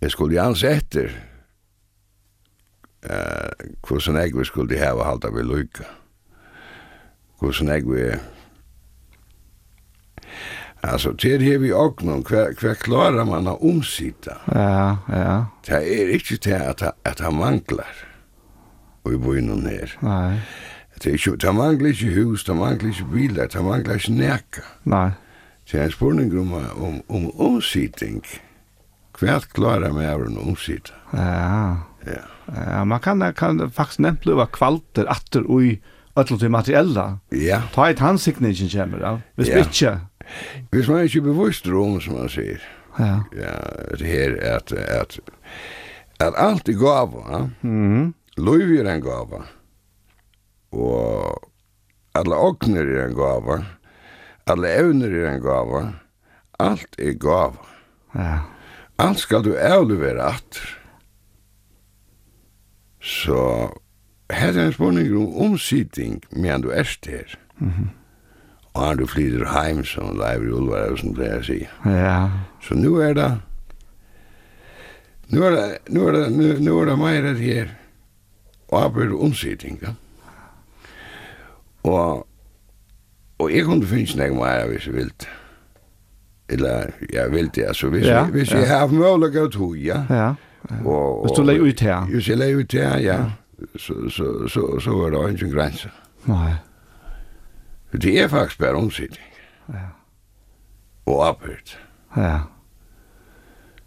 [0.00, 1.14] jeg skulle gjerne etter
[3.06, 5.86] uh, hvordan jeg vi skulle og halda vi lykke.
[7.40, 8.18] Hvordan jeg vi
[11.18, 14.32] til det här vi ognon kvar kvar klarar man å omsitte?
[14.48, 15.44] Ja, ja.
[15.66, 17.94] Det er ikke til at, at han manglar.
[19.02, 19.98] Och i bojnon här.
[20.00, 20.40] Nej.
[21.00, 24.64] Det er ikke, det mangler ikke hus, det mangler ikke biler, det mangler ikke nækka.
[24.84, 25.10] Nei.
[25.70, 28.20] Det er en spurning om, om, om omsitting.
[29.16, 30.90] Hva klarer meg av en omsitt.
[31.12, 31.86] Ja.
[32.04, 32.24] Ja.
[32.52, 32.82] ja.
[32.84, 35.78] Man kan, kan faktisk nevnt blive kvalter atter ui
[36.20, 37.06] ötlo til materiella.
[37.32, 37.62] Ja.
[37.72, 39.12] Ta et handsikningen kommer, ja.
[39.40, 39.62] Hvis ja.
[39.64, 39.94] ikke.
[40.70, 42.60] Hvis man ikke bevisst om, som man sier.
[42.98, 43.22] Ja.
[43.36, 43.54] Ja,
[43.96, 45.16] det her er at, at,
[46.20, 47.24] at alt er gava.
[47.30, 47.46] ja.
[47.62, 48.12] Mm.
[48.36, 49.44] Løyvi er en gava.
[49.46, 49.59] Ja
[50.72, 51.50] og
[52.14, 53.60] alle åkner er en gava,
[54.46, 55.82] alle evner er en gava,
[56.58, 57.68] alt er gava.
[58.14, 58.38] Ja.
[59.00, 60.76] Alt skal du avlevere atter.
[63.00, 63.70] Så
[64.30, 67.38] her er en spørning om omsitting medan du er her.
[67.58, 67.88] Mm -hmm.
[68.74, 71.66] Og han du flyter heim som Leiv i Ulvar, som pleier å si.
[71.84, 72.30] Ja.
[72.62, 73.40] Så nu er det
[75.30, 77.68] Nu er det, nu er det, nu, nu er det meir her.
[78.68, 79.92] Og arbeid omsitting, ja.
[81.82, 82.26] Og,
[83.38, 85.28] og jeg kunne finne nek mer hvis jeg vilt.
[86.50, 88.58] Eller, jeg vilt det, altså, hvis, ja, jeg, hvis ja.
[88.58, 90.02] jeg har mulig å tog, ja.
[90.10, 90.34] Ja,
[90.70, 90.80] ja.
[90.84, 92.00] Og, hvis du legger ut her.
[92.10, 93.18] Hvis jeg legger ut her, ja.
[93.20, 93.68] ja.
[93.76, 95.90] Så, så, så, så er det ingen grense.
[96.26, 96.54] Nei.
[97.92, 99.30] Det er faktisk bare omsidning.
[99.68, 99.86] Ja.
[101.06, 101.78] Og opphirt.
[102.16, 102.38] Ja.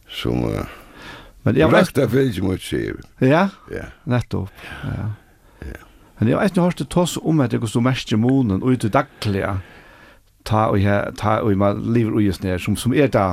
[0.08, 0.66] Som, uh,
[1.44, 2.96] Men jeg vet att det mot seg.
[3.20, 3.50] Ja.
[3.72, 3.86] Ja.
[4.04, 4.52] Nettopp.
[4.84, 5.10] Ja.
[6.24, 8.62] Men jeg vet ikke hørt det tås om at jeg går så mest i månen
[8.64, 9.58] og ut i daglige
[10.48, 13.26] ta og jeg, ta og man lever ui ned, som, som er det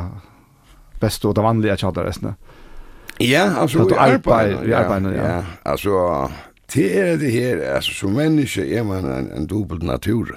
[0.98, 2.34] beste og det vanlige tjadar resten.
[3.22, 5.26] Ja, altså du arbeid, i arbeid, ja.
[5.36, 5.44] ja.
[5.64, 6.30] Altså,
[6.74, 10.34] det er det her, altså som menneske er man en, en dubbel natur.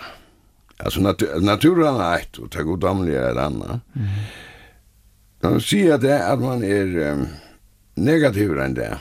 [0.79, 3.81] Altså natu naturen er et, og det goddomlige er et annet.
[3.97, 4.13] Mm.
[5.41, 7.25] Man sier det at man er um,
[7.97, 8.91] negativere enn det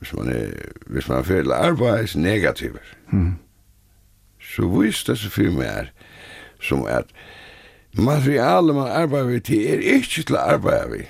[0.00, 0.50] hvis man er,
[0.86, 2.78] hvis man føler arbeids negativer,
[3.12, 3.34] mm.
[4.40, 5.90] så vis det seg for meg
[6.60, 7.12] som at
[7.92, 11.02] materialet man arbeider vi til er ikke til å arbeide vi.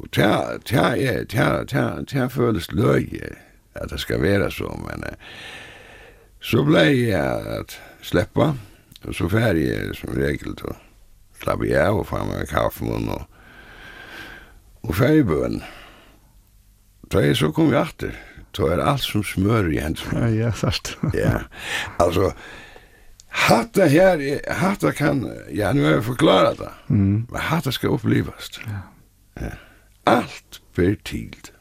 [0.00, 3.32] Og ta, ta, er, ta, ta, ta føles løye
[3.74, 5.04] at det skal være så, men
[6.40, 8.52] så ble jeg at sleppa,
[9.04, 10.78] og så ferdig jeg som regel til å
[11.40, 13.28] slappe jeg av og få meg kaffemunn og,
[14.84, 15.62] og ferdigbøn.
[15.64, 15.79] Mm
[17.12, 18.16] Da jeg så kom jeg atter.
[18.56, 20.18] Da er alt som smør i hensen.
[20.18, 20.92] Ja, ja, sart.
[21.14, 21.42] ja,
[22.02, 22.32] altså,
[23.46, 27.26] hatta her, hatta kan, ja, nu har jeg forklarat det, mm.
[27.30, 28.60] men hatta skal opplivast.
[28.66, 28.82] Ja.
[29.40, 29.54] ja.
[30.06, 31.52] Alt blir tilt.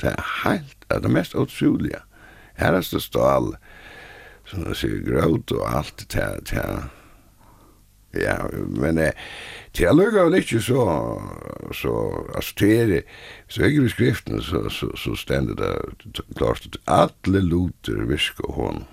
[0.00, 2.00] Det er heilt, det er det mest utsynlige.
[2.56, 3.54] Her er det stål,
[4.44, 6.88] som det sier, grøt og alt det her.
[8.16, 8.36] Ja,
[8.68, 9.12] men eh,
[9.78, 10.82] Det lukar väl ikke så,
[11.72, 11.92] så,
[12.34, 13.02] altså til är det,
[13.48, 15.78] så är i skriften så, så, så stender det
[16.36, 18.84] klart at alle luter viskar hon.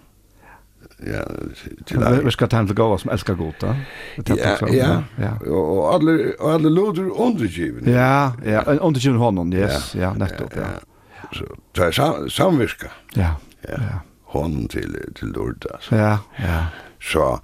[1.05, 1.23] Ja,
[1.85, 2.25] til det.
[2.25, 3.75] Vi skal ta en till gåva som älskar da.
[4.27, 5.51] Ja, ja, ja.
[5.51, 7.91] Og alle, og alle luter undergivende.
[7.91, 10.67] Ja, ja, undergiven hånden, yes, ja, nettopp, ja.
[11.33, 12.87] Så det er sam, samviska.
[13.15, 13.35] Ja,
[13.69, 13.77] ja.
[13.77, 15.91] ja, Honom til till Lourdes.
[15.91, 16.65] Ja, ja.
[17.01, 17.39] Så,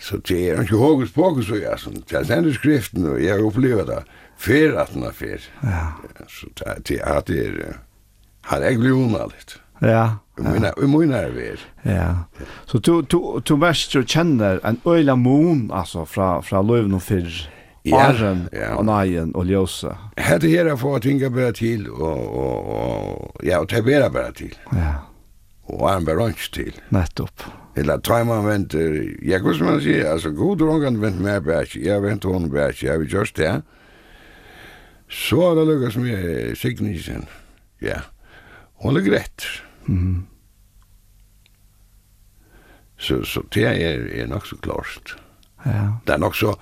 [0.00, 3.84] Så det er ikke hokus pokus og jeg, sånn, det er skriften, og jeg opplever
[3.84, 3.98] det,
[4.40, 5.44] fer at den er fer.
[5.60, 5.82] Ja.
[6.28, 7.80] Så det er, det er,
[8.48, 9.58] han er gluna litt.
[9.80, 10.20] Ja.
[10.36, 11.52] vi må nær vi.
[11.84, 12.24] Ja.
[12.66, 17.02] Så du, du, du mest du kjenner en øyla mun, altså, fra, fra løven og
[17.02, 17.48] fyrr.
[17.84, 18.10] Ja,
[18.52, 18.74] ja.
[18.76, 19.94] og neien og ljøse.
[20.20, 24.34] Hette her er for å tinga bare til, og, og, og, ja, og tabera bare
[24.36, 24.52] til.
[24.76, 24.98] Ja.
[25.70, 26.76] Og han bare ikke til.
[26.92, 27.46] Nettopp.
[27.80, 32.02] Eller tar tøjma vent, hva skal man si, altså god drunken vent med bærs, jeg
[32.04, 33.62] vent hon bærs, jeg vil just det.
[35.08, 37.24] Så er det lykkes med Signisen,
[37.82, 38.02] ja.
[38.84, 39.46] Hun er greit.
[39.86, 40.26] Mm.
[43.00, 45.16] Så, så det er, er nok så klart.
[45.64, 45.88] Ja.
[46.06, 46.54] Det er nok så,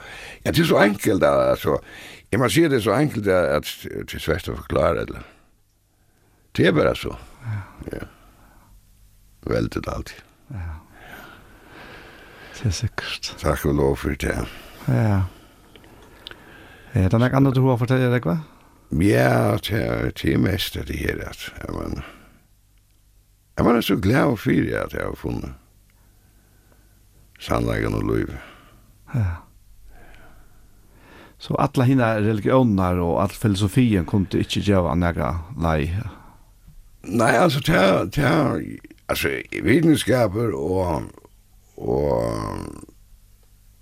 [0.45, 1.79] ja, det er så enkelt, altså,
[2.31, 5.27] jeg må si det er så enkelt, at det er svært å forklare, eller.
[6.57, 7.15] Det er bare så.
[7.43, 7.63] Ja.
[7.93, 8.07] ja.
[9.51, 10.23] Veldig alltid.
[10.55, 10.78] Ja.
[12.59, 13.35] Det er sikkert.
[13.39, 14.35] Takk og lov for det.
[14.89, 15.21] Ja.
[16.95, 18.41] Er det noe annet du har fortalt deg, hva?
[18.99, 22.05] Ja, det er det meste det her, at jeg var,
[23.59, 25.55] jeg var så glad og fyrig at jeg har funnet
[27.39, 28.33] sannleggen og lov.
[29.15, 29.37] Ja.
[31.39, 35.31] Så alla hina religioner og all filosofien kunde ikkje ikke gjøre nega
[35.63, 35.93] lei?
[37.07, 38.59] Nei, altså, det er,
[39.09, 41.13] altså, vitenskaper og
[41.79, 42.87] og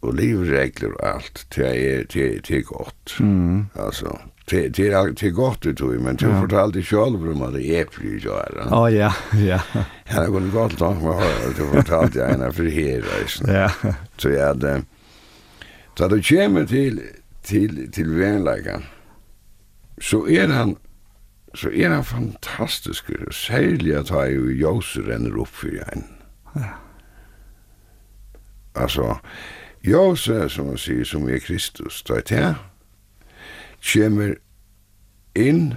[0.07, 3.17] og livregler og alt, det er, det, det er godt.
[3.21, 3.67] Mm.
[3.75, 4.19] Altså,
[4.51, 6.41] det, det, er, det er godt det tog, men du ja.
[6.41, 8.61] fortalte selv om at det er fly gjør.
[8.71, 9.61] Å ja, ja.
[10.13, 13.51] Han det gått godt nok med høyre, du fortalte jeg en henne for her reisen.
[13.51, 13.71] Ja.
[14.19, 14.75] Så jeg hadde,
[15.99, 17.01] så du kommer til,
[17.43, 18.87] til, til venleggen,
[20.01, 20.77] så er han
[21.57, 26.05] så er han fantastisk, særlig at han jo jøser renner opp for en.
[26.53, 26.75] Ja
[28.77, 29.17] altså,
[29.85, 32.55] Jose, som man sier, som er Kristus, da er det här.
[33.93, 34.35] Kommer
[35.35, 35.75] inn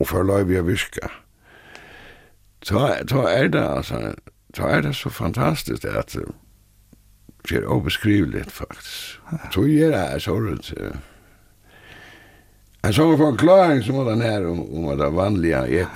[0.00, 1.08] og får lov att virka.
[2.64, 4.14] Ta, Da er det altså,
[4.56, 6.16] da er det så fantastisk at
[7.48, 9.20] det er obeskrivligt faktisk.
[9.54, 10.72] Så är det här så runt.
[12.82, 15.86] En sån förklaring som den her om, om det vanliga är.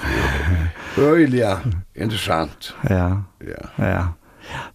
[0.96, 1.60] Röjliga,
[1.94, 2.74] interessant.
[2.88, 3.86] Ja, ja.
[3.86, 4.08] ja.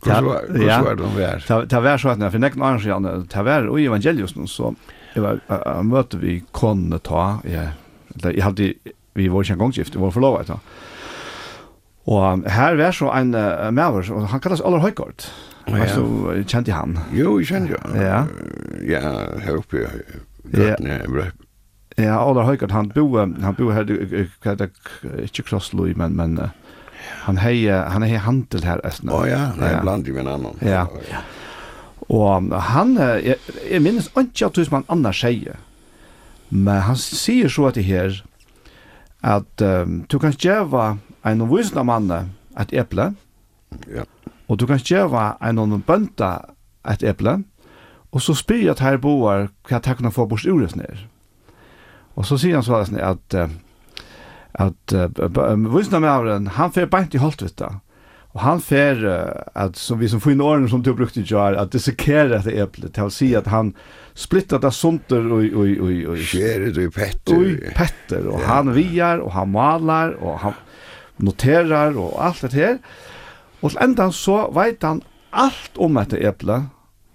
[0.02, 1.44] Hvordan var, ja, var det om vær?
[1.70, 4.74] Det var så at jeg finner ikke noen annen ta var i evangelius nå, så
[5.14, 5.42] det var,
[5.84, 7.70] møtte vi konene ta, Ja.
[8.22, 8.74] jeg, jeg hadde,
[9.16, 10.60] vi var ikke en gongskift, vi var forlovet da.
[12.12, 15.28] Og her var så en uh, maver, og han kallas Aller Høygaard.
[15.68, 15.84] Oh, ja.
[15.86, 16.04] Altså,
[16.50, 16.98] kjente han?
[17.14, 17.82] Jo, jeg kjente jo.
[17.94, 18.24] Ja.
[18.88, 19.02] Ja,
[19.44, 19.86] her oppe,
[20.50, 21.30] grøtene, ja.
[22.00, 24.72] Ja, Aller Høygaard, han bo, han bo her, hva er det,
[25.28, 26.50] ikke Krossløy, men, men, uh,
[27.12, 29.14] han hejer han är handel här östna.
[29.14, 29.82] Oh, ja, nej, ja.
[29.82, 30.56] bland i min annan.
[30.60, 30.88] Ja.
[31.12, 31.18] ja.
[32.08, 33.36] Och han jag,
[33.72, 35.56] jeg minns inte att hur man annars sier,
[36.50, 38.24] Men han sier så att det här
[39.22, 42.12] att um, du kan gjøre en vuxen mann
[42.60, 43.14] et eple,
[43.88, 44.04] Ja.
[44.48, 46.42] og du kan gjøre en bønta
[46.92, 47.44] et eple,
[48.12, 50.98] og så spyr jag att här boar kan jag tacka få bort ordet ned.
[52.16, 53.50] Og så sier han så at att uh,
[54.54, 56.12] at uh, visna med
[56.58, 57.80] han fer beint i holtvita.
[58.32, 61.28] Og han fer uh, at som vi som får inn årene som du brukte i
[61.28, 63.74] jar at dissekere etter äpplet til å si at han
[64.16, 65.46] splittar det sunter og...
[65.56, 67.36] og, og, og skär det i petter.
[67.36, 70.60] Og petter och han viar og han malar og han
[71.22, 72.80] noterar og alt det her.
[73.62, 76.64] Og til enda så vet han alt om etter äpple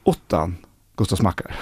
[0.07, 0.57] utan
[0.97, 1.53] Gustav smakar.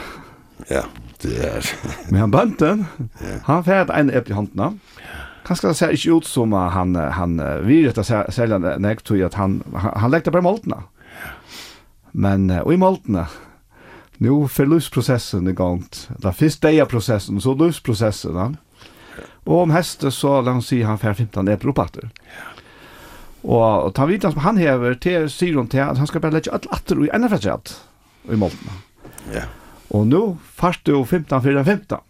[0.70, 0.84] Ja,
[1.22, 1.70] det er...
[2.10, 2.84] Men han bønten,
[3.18, 3.38] ja.
[3.48, 4.68] han et en eple i håndene,
[5.02, 9.24] Ja kanskje det ser ikke ut som han, han vil rett og slett nekt til
[9.26, 10.82] at han, han, han legger bare måltene.
[12.14, 13.26] Men, og i måltene,
[14.22, 18.38] nå får løsprosessen i gang, det er først det er prosessen, så løsprosessen.
[18.38, 18.52] Ja.
[19.44, 22.08] Og om hestet så, la han si, han får 15 etter opp etter.
[23.44, 26.38] Og, og ta vidan som han hever, til sier hun til at han skal bare
[26.38, 27.74] legge alt atter i enda fredsett
[28.32, 28.78] i måltene.
[29.34, 29.44] Ja.
[29.94, 30.22] Og nå
[30.56, 32.00] først du 15 4 15.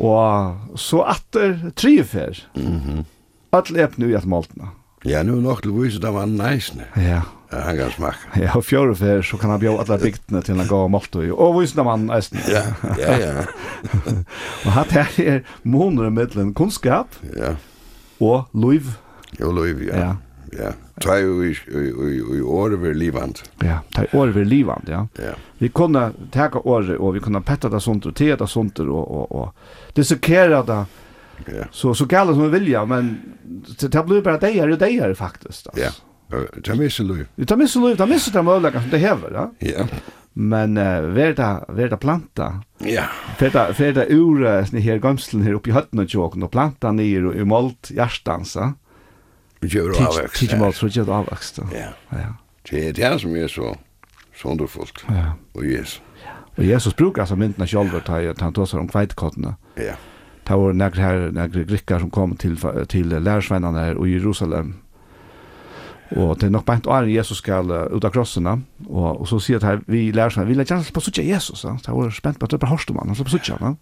[0.00, 2.46] Og så atter trifer.
[2.56, 2.96] Mhm.
[2.98, 3.04] Mm
[3.52, 4.70] All er nu i at maltna.
[5.04, 6.86] Ja, nu nok til vise, det var næsne.
[6.96, 7.20] Ja.
[7.52, 8.40] Ja, han kan smakka.
[8.40, 11.34] Ja, og fjore fer, så kan han bjøre alle bygdene til han gav malt og
[11.36, 12.40] og vise man næsne.
[12.48, 12.62] Ja,
[12.96, 13.44] ja, ja.
[14.64, 17.12] og hatt her er måneder mittelen kunnskap.
[17.36, 17.54] Ja.
[18.20, 18.94] Og loiv.
[19.40, 19.98] Jo, loiv, ja.
[19.98, 20.12] Ja.
[20.58, 23.12] Ja, ta jo i, i, i året vi.
[23.64, 25.06] Ja, ta i året vi ja.
[25.18, 25.34] ja.
[25.58, 29.00] Vi kunne teka året, og vi kunne petta det sånt, og teta det sånt, og,
[29.00, 30.84] og, og dissekera det,
[31.46, 31.64] ja.
[31.70, 33.14] så, så gale som vi vilja, men
[33.80, 35.72] det blir bare deir og deir faktisk.
[35.72, 35.88] Altså.
[36.32, 37.24] Ja, ta missa liv.
[37.46, 39.46] Ta missa liv, ta missa de møllega som det hever, ja.
[39.72, 39.86] Ja.
[40.32, 42.50] Men uh, verda, verda planta.
[42.84, 43.08] Ja.
[43.40, 47.48] Verda, verda ur uh, her gamslen her oppi høttene tjåken, og planta nir og i
[47.48, 48.74] malt hjertansa.
[48.74, 48.81] Ja
[49.62, 50.40] Vi kjører avvekst.
[50.42, 51.60] Tidlig mål, så gjør du avvekst.
[51.72, 51.90] Ja.
[52.12, 52.30] ja.
[52.70, 53.74] Det er det som er så,
[54.36, 55.04] så underfullt.
[55.08, 55.34] Ja.
[55.54, 56.02] Og Jesus.
[56.56, 59.54] Og Jesus brukar altså myndene selv, da han tåser om kveitkottene.
[59.76, 59.94] Ja.
[60.48, 62.58] Det var nægre her, nægre grikker som kom til,
[62.88, 64.74] til lærersvennene her i Jerusalem.
[66.16, 68.58] Og det er nok bænt åren Jesus skal uh, ut av krossene,
[68.88, 71.72] og, og så sier det her, vi lærersvennene, vi lærer ikke på suttje Jesus, ja.
[71.86, 73.72] det var spent på at det var om han så på suttje, ja.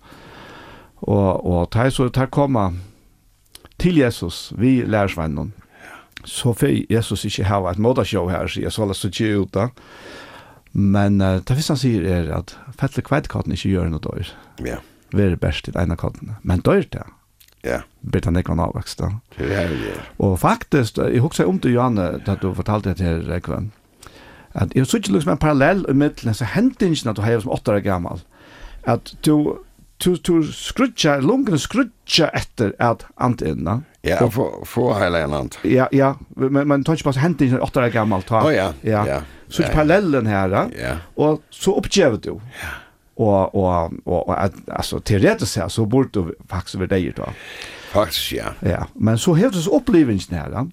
[1.01, 2.77] Og, og det er så, det er kommer
[3.79, 5.51] til Jesus, vi lærersvennene,
[6.25, 9.55] så får Jesus ikke ha et modashow her, sier jeg, så la så ikke ut
[9.57, 9.69] da.
[10.73, 14.35] Men uh, det første han sier er at fettle kveitkatten ikke gjør noe døyr.
[14.61, 14.77] Ja.
[14.77, 14.87] Yeah.
[15.11, 16.37] Være best i ene katten.
[16.47, 17.03] Men døyr det.
[17.67, 17.81] Ja.
[18.01, 19.11] Blir han ikke avvekst da.
[19.37, 19.97] Det er det.
[20.23, 23.73] Og faktisk, jeg husker om til Johanne, da du fortalte det til Rekven,
[24.55, 27.43] at jeg så ikke liksom en parallell i middelen, så hendte ikke at du har
[27.43, 28.23] som åtte år gammel,
[28.89, 29.59] at du
[30.01, 33.81] du, du skrutja lungen skrutja etter at antinna.
[34.07, 35.59] Ja, og få, få hele en ant.
[35.69, 38.31] Ja, ja, men, men tar ikke bare hentet inn åtta år gammalt.
[38.33, 39.03] Å oh, ja, ja.
[39.09, 39.19] ja.
[39.51, 40.63] Så ikke parallellen her, ja.
[40.79, 40.95] ja.
[41.21, 42.39] og så oppgjevet du.
[42.63, 42.77] Ja.
[43.21, 47.29] Og, og, og, og at, altså, teoretisk sett så burde du faktisk være deg da.
[47.93, 48.55] Faktisk, ja.
[48.65, 50.65] Ja, men så hevdes opplevelsen her, ja.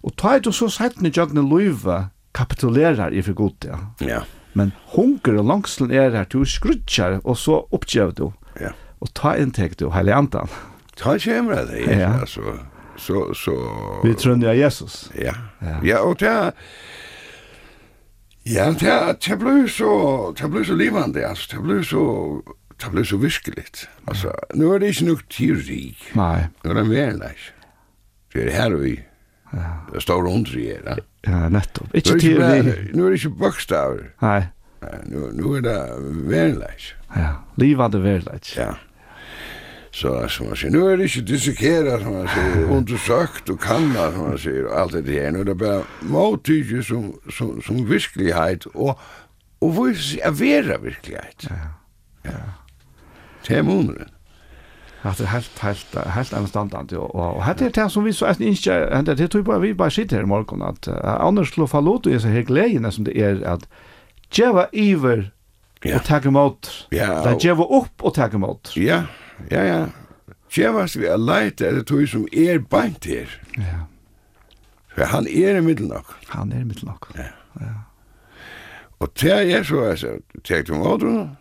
[0.00, 2.06] Og tar du så sett med Jøgne Løyve
[2.36, 3.82] kapitulerar i for godt, ja.
[4.00, 4.22] Ja.
[4.56, 8.30] Men hunker og langslen er her, du skrutjar, og så oppgjevet du.
[8.60, 8.70] Ja.
[8.98, 10.48] Och ta en tag då hela antan.
[10.96, 12.20] Ta kemra det är ja.
[12.20, 12.40] alltså
[12.96, 13.52] så så
[14.04, 15.10] Vi tror jag Jesus.
[15.14, 15.34] Ja.
[15.58, 16.52] Ja, ja och det
[18.42, 22.42] Ja, det det blev så det blev så levande alltså det blev så
[22.84, 23.88] det blev så viskeligt.
[24.04, 25.96] Alltså nu är det inte nog teori.
[26.12, 26.48] Nej.
[26.62, 27.52] Nu är det mer nice.
[28.32, 29.04] Det är här vi
[29.52, 29.86] Ja.
[29.92, 30.98] Det står runt i det.
[31.20, 31.94] Ja, nettopp.
[31.94, 32.90] Ikke teori.
[32.94, 34.12] Nu er det ikke bokstaver.
[34.22, 34.42] Nei
[35.04, 35.94] nu, nu är det
[36.28, 36.94] verleis.
[37.16, 38.56] Ja, livet er verleis.
[38.56, 38.74] Ja.
[39.90, 44.12] Så som man säger, nu är det inte dissekeret, som man säger, undersökt och kanna,
[44.12, 45.30] som man säger, och allt det här.
[45.30, 48.98] Nu är det bara måttydig som, som, som virkelighet, og,
[49.60, 49.88] og hvor
[50.22, 51.50] er vera virkelighet.
[51.50, 51.56] Ja.
[52.24, 52.38] ja.
[53.48, 54.08] Det er måneden.
[55.04, 58.40] Ja, det er helt helt helt anstandande og och hade det som vi så att
[58.40, 61.54] ikke, hände det tror jeg bare vi bare sitter her i här imorgon att Anders
[61.54, 63.68] slår fallot och är så här glädjen som det er, at
[64.30, 65.30] djeva iver
[65.84, 65.98] ja.
[65.98, 66.70] og takke imot.
[66.92, 67.20] Ja.
[67.24, 68.74] Det er djeva opp og takke imot.
[68.76, 69.04] Ja,
[69.50, 69.80] ja, ja.
[70.50, 73.30] Djevast vi er leit er det tog som er beint her.
[73.56, 73.84] Ja.
[74.94, 76.16] For han er i middel nok.
[76.34, 77.12] Han er i nok.
[77.16, 77.30] Ja.
[77.60, 77.76] ja.
[79.00, 80.18] Og det er så, altså,
[80.48, 81.36] det er imot henne.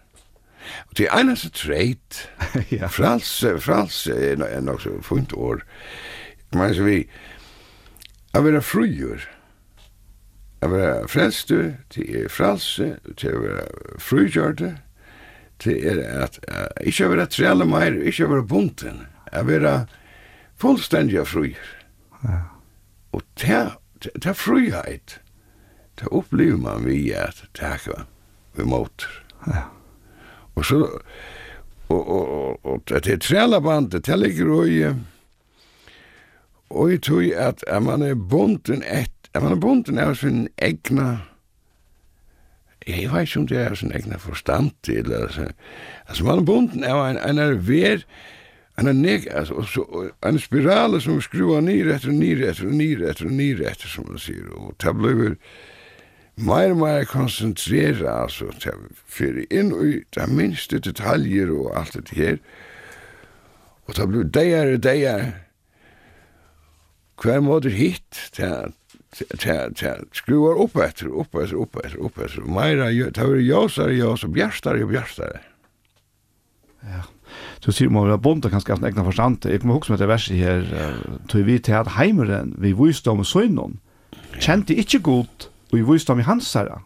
[0.89, 2.29] Og det er eneste treit.
[2.77, 2.87] ja.
[2.87, 5.65] Frals, frals er nok så funnet år.
[6.53, 7.03] Men så vi,
[8.33, 9.25] jeg vil ha frujur.
[10.61, 13.67] Jeg var frelster, det er frelse, det er
[13.99, 14.73] frugjørte,
[15.63, 19.85] det er at uh, ikke være trelle mer, ikke være bunten, jeg være
[20.59, 21.75] fullstendig frugjør.
[22.23, 22.39] Ja.
[23.11, 23.71] Og det,
[24.03, 25.21] det, er frugjøyt,
[25.99, 28.05] det opplever man vi at det er
[28.53, 29.07] vi måter.
[29.47, 29.63] Ja.
[30.55, 30.99] Og så,
[31.87, 34.83] og, og, og, og det er trelle bandet, det ligger og i,
[36.69, 40.47] og i tog at, at man er bunten etter at man er bunden av sin
[40.57, 41.19] egna
[42.87, 45.47] jeg vet ikke om det er sin egna forstand til, altså,
[46.07, 48.05] altså man er bunden av en, en er ver,
[48.79, 49.83] en er neg, altså, og så,
[50.25, 54.47] en spirale som skruar nyr etter, nyr etter, nyr etter, nyr etter, som man sier,
[54.55, 55.35] og det blir
[56.39, 58.73] mer og mer konsentrera, altså, det
[59.05, 62.41] fyrir inn i det minste detaljer og alt det her,
[63.85, 65.31] og det blir deir og deir,
[67.19, 68.71] hver måte hitt, det
[70.13, 72.41] skruvar upp efter, upp efter, upp efter, upp efter.
[72.41, 75.39] Meira, det var jasare, jasare, bjärstare, bjärstare.
[76.83, 77.01] Ja.
[77.59, 79.45] Så sier man at bonde kan skaffe en egna forstand.
[79.45, 80.95] Jeg kommer huske med det verset her,
[81.29, 83.79] tog vi til at heimeren vi viste om søgnon,
[84.39, 86.81] kjente ikke godt, og vi viste om i hans herre.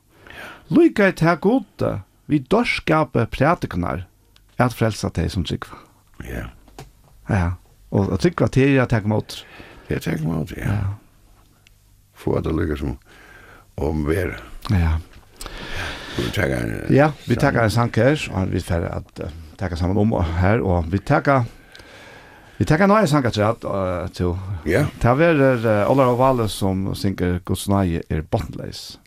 [0.73, 4.07] Lykke til at gode, vi dørskape prædikner,
[4.57, 5.77] at frelsa deg som tryggva.
[6.25, 6.47] Ja.
[7.29, 7.49] Ja,
[7.91, 9.45] og tryggva til at jeg kommer ut.
[9.87, 10.73] Det er jeg kommer ja.
[10.73, 11.02] ja
[12.23, 12.97] få det lykke som
[13.77, 14.37] om vær.
[14.71, 14.97] Ja.
[16.17, 19.25] Vi takker en Ja, vi takker en sang her, og vi får at
[19.59, 21.43] takker sammen om her, og vi takker
[22.57, 24.37] Vi tackar några sanger till att till.
[24.65, 24.85] Ja.
[25.01, 28.99] Det var Olar Ovalle som synker Guds nöje är bottenlös.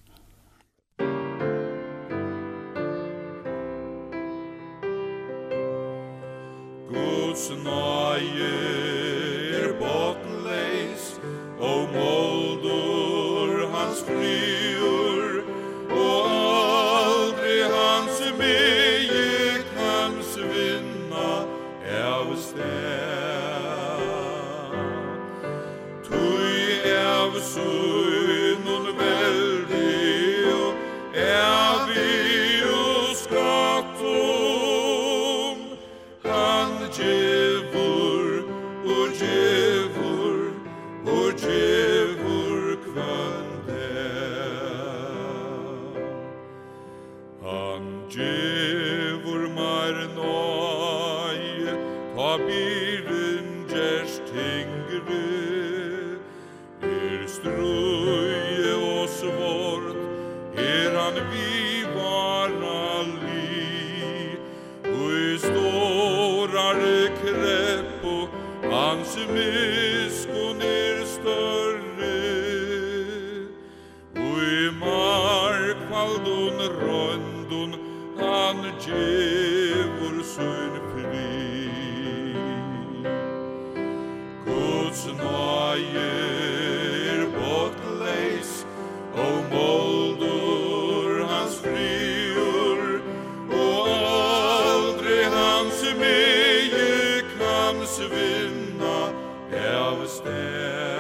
[100.17, 100.96] sted.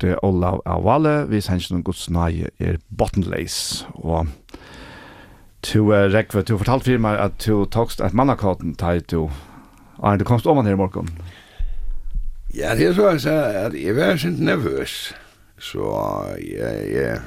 [0.00, 4.28] hørte Olav Avale, vi sender noen gods nøye er bottomleis, og
[5.62, 9.30] to uh, rekve, to fortalte for meg at to tokst et mannakaten til to,
[10.00, 11.10] Arne, du komst om han her i morgen.
[12.54, 13.34] Ja, det er så jeg sa
[13.66, 15.12] at jeg var sint nervøs,
[15.58, 15.90] så
[16.40, 17.20] jeg, jeg,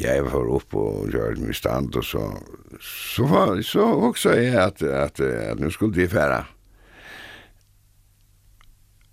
[0.00, 2.24] jeg var opp og gjør min stand, og så,
[2.80, 6.42] så, var, så også jeg at, at, at, nå skulle de fære.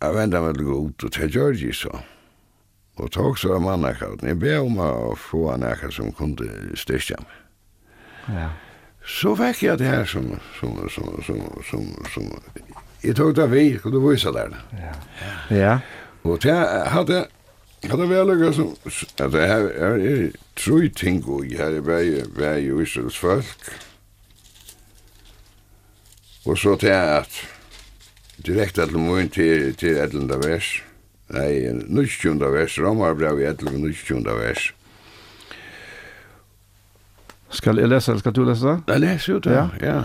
[0.02, 2.00] Jeg ventet meg til å gå ut og til Georgie så.
[2.96, 3.86] Og tog så av mann.
[4.22, 7.38] Jeg ber om å få en ekkert som kunne styrke meg.
[8.32, 8.50] Ja.
[9.02, 10.28] Så fikk jeg det her som,
[10.60, 12.28] som, som, som, som, som,
[13.02, 14.54] jeg tog det vi, og du vise der.
[14.78, 14.96] Ja.
[15.56, 15.78] ja.
[16.24, 16.58] Og det
[16.94, 17.24] hadde,
[17.88, 20.22] hadde vel alle som, at det her er, er
[20.60, 23.72] tru ting og jeg her er vei jo Israels folk.
[26.46, 27.42] Og så til at,
[28.46, 30.78] direkte til mun til, til etlanda vers.
[30.78, 30.91] Ja
[31.32, 34.72] Nei, nuskjunda vers, Romar brev i etter nuskjunda vers.
[37.52, 38.94] Skal jeg lese, eller skal du lese det?
[38.94, 39.66] Jeg leser jo det, ja.
[39.84, 40.02] ja.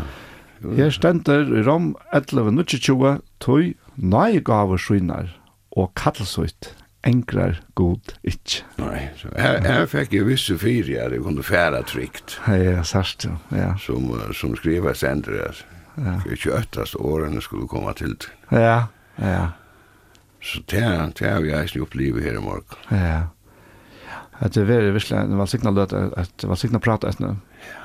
[0.76, 5.30] Her stender i Ram 11.22 Tøy nøy gaver skynar
[5.76, 6.72] og kallsøyt
[7.06, 8.62] enkrar god ikk.
[8.80, 12.38] Nei, så her, her fikk jeg visse fyri at jeg kunne færa trygt.
[12.50, 13.74] Ja, sørst, ja.
[13.82, 15.62] Som, som skriver sender her.
[15.96, 16.16] Ja.
[16.28, 18.16] Ikke øttast årene skulle komme til.
[18.50, 18.88] Ja,
[19.20, 19.46] ja.
[20.46, 22.78] Så det er, det er vi eisen opplivet her i morgen.
[22.90, 23.22] Ja,
[24.40, 27.36] at det er virkelig, det var sikkert løt, at det var sikkert prat etter,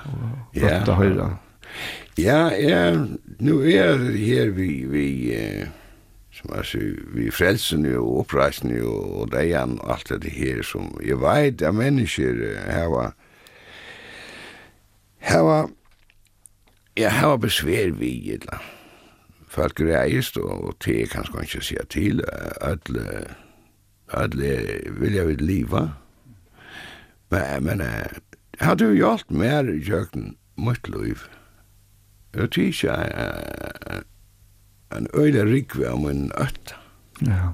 [0.05, 1.29] og prata høyre.
[2.19, 2.97] Ja, ja,
[3.39, 5.67] nu er det her vi, vi, eh,
[6.31, 6.79] som altså,
[7.15, 12.43] vi frelsen og oppreisen og det er alt det her som, jeg vet at mennesker
[12.67, 13.15] her var,
[15.19, 15.69] her var,
[16.97, 18.59] ja, hava besvær vi, eller,
[19.51, 22.23] folk reist, og og det kan skal ikke se til,
[22.61, 23.25] alle,
[24.13, 24.51] alle
[24.99, 25.87] vilja vid liva.
[27.31, 27.81] Men, men,
[28.59, 31.23] har du gjort mer i kjøkken mot liv?
[32.35, 34.03] Jeg tykker ikke
[34.97, 36.77] en øyla rikve om en øtta.
[37.25, 37.51] Ja.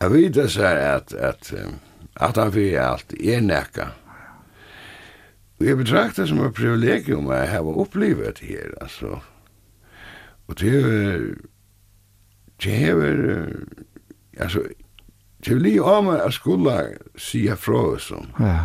[0.00, 1.52] Jeg vet det så at, at,
[2.16, 3.88] at han fyrir alt er nekka.
[5.58, 9.18] Og jeg betrakter som et privilegium at jeg har opplivet her, altså.
[10.48, 11.18] Og det er,
[12.62, 13.46] det er,
[14.36, 14.62] altså,
[15.44, 18.30] det er lige om at skulle sige fra som.
[18.40, 18.58] Ja.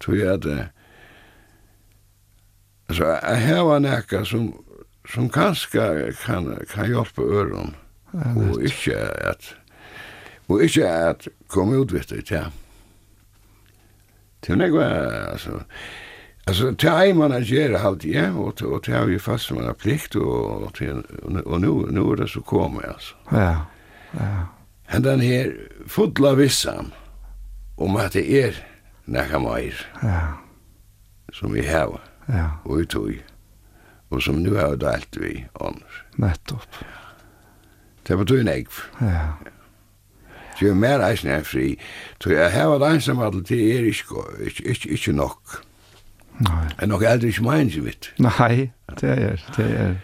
[0.00, 0.66] Tror jeg, at,
[2.88, 4.64] altså, jeg har var nækker, som,
[5.12, 7.76] som kanskje kan, kan hjelpe øren.
[8.14, 9.56] Ja, og ikke at,
[10.48, 12.44] og ikke at komme ut, vet du, ja.
[14.42, 14.84] til meg nækker,
[15.30, 15.60] altså,
[16.44, 19.58] Alltså till är man att göra allt ja och och till har vi fast som
[19.58, 20.62] en plikt och
[21.44, 23.14] och nu nu är det så kommer alltså.
[23.30, 23.66] Ja.
[24.10, 24.46] Ja.
[24.86, 25.54] Han den här
[25.86, 26.92] fotla vissan
[27.76, 28.66] om att det är
[29.30, 29.86] han mer.
[30.02, 30.20] Ja.
[31.32, 32.00] Som vi har.
[32.26, 32.50] Ja.
[32.64, 33.22] Och tog
[34.08, 36.04] Och som nu har det vi annars.
[36.14, 36.74] Nettopp.
[38.06, 38.68] Det var du en ägg.
[38.98, 39.32] Ja.
[40.60, 41.78] Det är mer eisen fri.
[42.22, 45.42] Så jag har det ensam att det är inte, inte, inte, inte nok.
[46.40, 46.68] Nei.
[46.78, 48.12] Er nok aldri ikke meint i mitt.
[48.18, 49.98] Nei, det er, det er.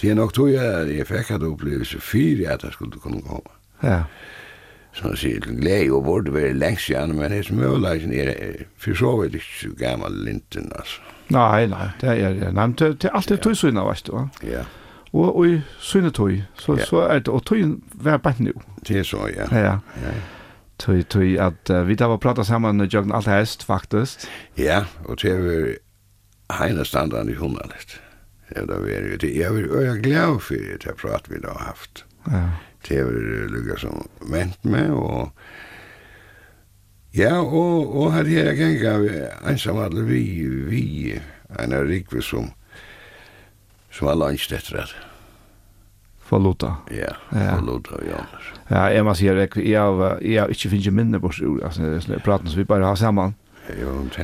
[0.00, 3.52] Det er nok tog jeg, jeg fikk at opplevelse fyra at jeg skulle kunne komme.
[3.82, 4.02] Ja.
[4.94, 8.64] Så han sier, glede og borde være lengst igjen, men det er som mulig er,
[8.78, 11.00] for så vidt ikke så gammel linten, altså.
[11.34, 12.50] Nei, nei, det er, ja.
[12.52, 14.26] nei, men det er alltid tog syna, vet du, va?
[14.44, 14.62] Ja.
[15.12, 17.58] Og, og i syne tog, så, så er det, og tog
[17.94, 18.52] var bare nu.
[18.86, 19.48] Det er så, ja.
[19.50, 19.76] Ja, ja.
[20.04, 20.14] ja.
[20.78, 24.26] Tui, tui, at uh, vi tar prata saman med Jørgen alt hest, faktisk.
[24.58, 25.76] Ja, og til er
[26.58, 28.00] heina standarden i hundra litt.
[28.50, 31.70] Det Jeg vil være, jeg er være glad for det jeg prat vi da har
[31.72, 32.04] haft.
[32.30, 32.42] Ja.
[32.84, 35.32] Til er lukka som ment med, og
[37.14, 38.94] ja, og, og her er jeg genga
[39.50, 40.20] ensam alle vi,
[40.68, 40.84] vi,
[41.58, 42.50] en av rikve som
[43.94, 44.88] som har langt etter det.
[46.24, 46.76] Forluta.
[46.90, 48.24] Ja, forluta, ja.
[48.32, 48.53] ja.
[48.70, 52.22] Ja, jeg må si at jeg, jeg, jeg ikke finner minne bort ord, altså, jeg
[52.24, 53.34] prater så vi bare har sammen.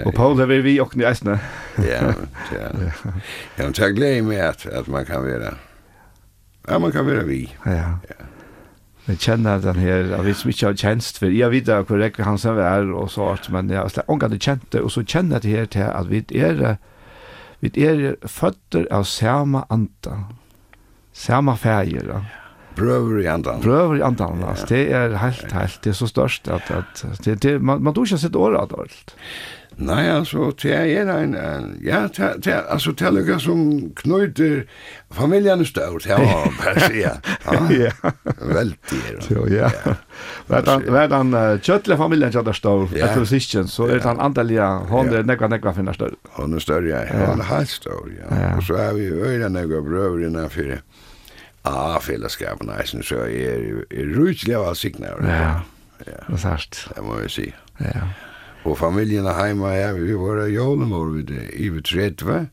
[0.04, 1.38] Og Paul det er vi i åkne i eisene.
[1.78, 2.12] ja,
[2.52, 2.66] ja.
[3.58, 5.54] Ja, men jeg gleder meg at, at man kan være,
[6.68, 7.54] ja, man kan være vi.
[7.66, 8.00] Ja.
[8.08, 8.26] ja.
[9.08, 12.56] Jeg kjenner den her, jeg vet ikke har tjenst, for jeg vet hvor Rekke som
[12.56, 15.50] var, og så alt, men jeg har omgang til kjente, og så kjenner jeg det
[15.50, 16.76] her til at vi er,
[17.60, 20.24] vi er føtter av samme anta,
[21.12, 22.20] samme ferie, da.
[22.20, 22.39] Ja
[22.80, 23.62] Prøver i andan.
[23.64, 24.50] Prøver i andan, ja.
[24.54, 24.66] altså.
[24.72, 28.08] Det er helt, helt, det er så størst at, at det, det, man, man tror
[28.08, 29.16] ikke sitt sett året av alt.
[29.80, 33.60] Nei, altså, det er en, en ja, det, det, altså, det er noe som
[33.96, 34.64] knyter
[35.14, 37.20] familien stør, det var bare sier.
[37.50, 38.12] Ja, ja.
[38.44, 39.00] veldig.
[39.30, 39.70] Jo, ja.
[40.50, 41.32] Hver den
[41.64, 43.08] kjøttelig familien kjøttelig ja.
[43.08, 46.20] etter sisten, så er den andelige, hun er nekva, nekva finner større.
[46.36, 47.00] Hun er større, ja,
[47.30, 48.52] hun er helt større, ja.
[48.58, 50.82] Og så er vi øyne nekva brøver innenfor det
[51.62, 55.18] Ja, fällskapen är så er rutliga av signar.
[55.22, 55.60] Ja.
[56.06, 56.12] Ja.
[56.26, 56.88] Det är sant.
[56.94, 57.54] Det må jeg si.
[57.80, 58.08] Ja.
[58.64, 62.48] Og familien er hjemme, ja, vi var i Jålemor vid Ive 30,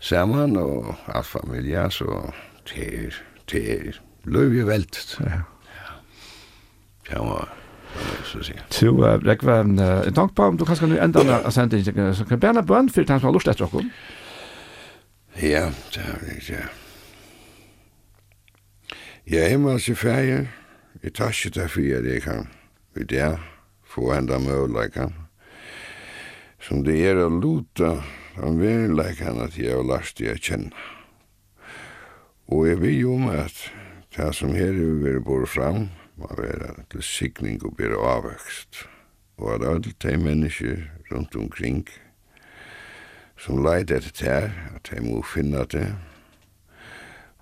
[0.00, 2.32] sammen, og alt familie, så
[2.72, 5.18] det er løy vi veltet.
[5.20, 5.42] Ja.
[7.10, 7.44] Ja, må
[8.24, 8.62] så sier.
[8.70, 12.40] Så, uh, Rekve, en tanke på om du kanskje nu enda av sendingen, så kan
[12.40, 13.84] bæna bønn for den som har lust etter okkur.
[15.42, 16.64] Ja, det er det, ja.
[19.32, 20.42] Ja, jeg må se ferie.
[21.02, 22.48] Jeg tar ikke derfor at jeg kan
[22.94, 23.38] vi der
[23.88, 25.14] få enda møleikene.
[26.60, 27.94] Som det er å luta
[28.36, 30.84] om verileikan at jeg har lært det jeg kjenner.
[32.52, 33.64] Og jeg vil jo med at
[34.18, 35.88] det som her er vi bor fram,
[36.20, 38.84] må være til sikning og bedre avvekst.
[39.40, 41.86] Og at alle de mennesker rundt omkring
[43.40, 45.88] som leid etter det her, at de må finne det,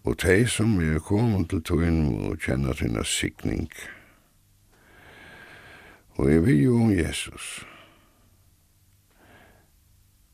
[0.05, 3.69] Og de som er kommet til tøyen må kjenne sin sikning.
[6.17, 7.67] Og jeg vil jo om Jesus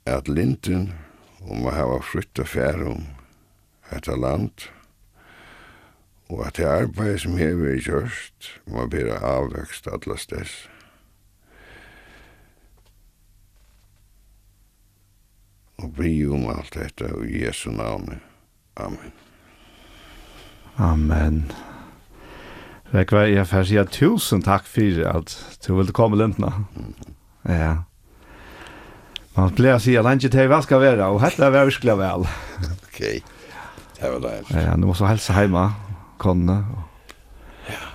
[0.06, 0.93] at linten
[1.43, 3.05] om å hava flytta færre om
[3.90, 4.68] etter land
[6.28, 10.55] og at det arbeid som hever i kjørst må bera avvekst atlas dess.
[15.76, 18.18] Og bli om alt dette i Jesu navn.
[18.76, 19.26] Amen.
[20.78, 21.47] Amen.
[22.94, 25.35] Rekva, jeg får si tusen takk for at
[25.65, 26.53] du ville komme lintene.
[27.48, 27.73] Ja.
[29.36, 31.97] Man pleier å si at han ikke til hva skal være, og dette var virkelig
[32.01, 32.24] vel.
[32.86, 33.01] ok,
[33.98, 34.36] det var det.
[34.55, 35.66] Ja, nå må så helse hjemme,
[36.23, 36.62] konene.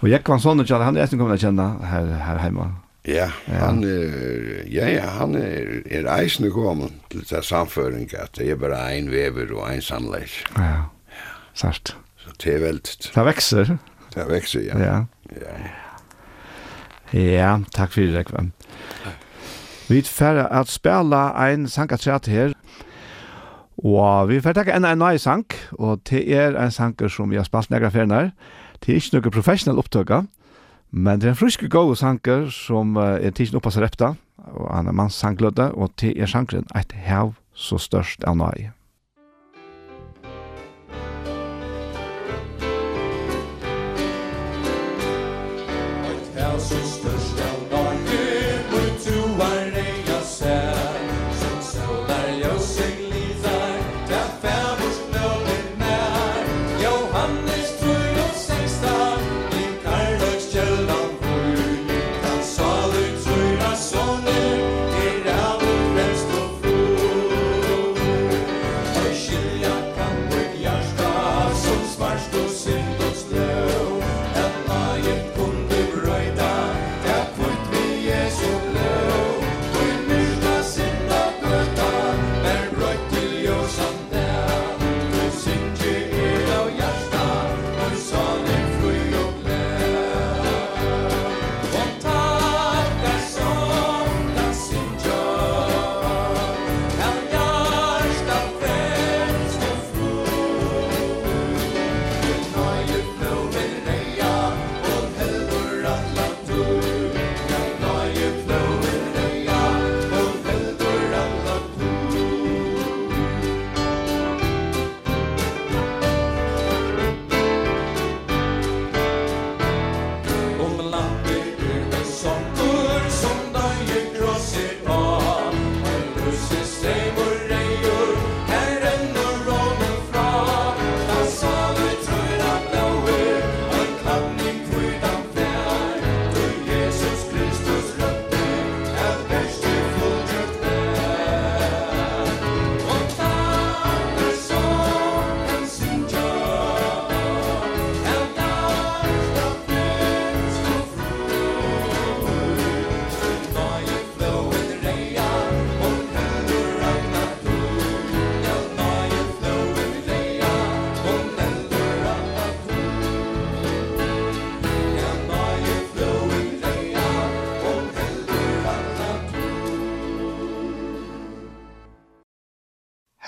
[0.02, 2.68] Og jeg var sånn, han er nesten kommet å kjenne her, her hjemme.
[3.10, 8.60] Ja, han er, ja, ja, han er, er eisende kommet til samføring, at det er
[8.62, 10.44] bare en vever og en samleis.
[10.53, 11.24] Ja, ja.
[11.58, 11.95] Sart.
[12.42, 12.98] Det er veldig.
[13.16, 13.76] Det vekser.
[14.16, 14.80] Det vekser, ja.
[14.82, 14.96] Ja.
[15.42, 15.58] Ja,
[17.14, 18.48] ja takk for det, Rekva.
[19.92, 22.54] Vi færre at spela ein sang sangatræt her,
[23.84, 25.46] og vi færre takk en en ny sang,
[25.80, 28.32] og det er en sang som vi har spalt negra fjernar.
[28.80, 30.24] Det er ikke noe professionell opptøkka,
[30.92, 34.92] men det er en frisk god sanger som er tidsen oppasser repta, og han er
[34.92, 38.72] manns sanglødde, og det er sangren et hev så størst av nøy.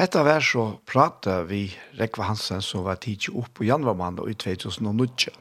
[0.03, 5.31] Hetta var så prata vi Rekva Hansen som var tidsi opp på januarmann i 2009.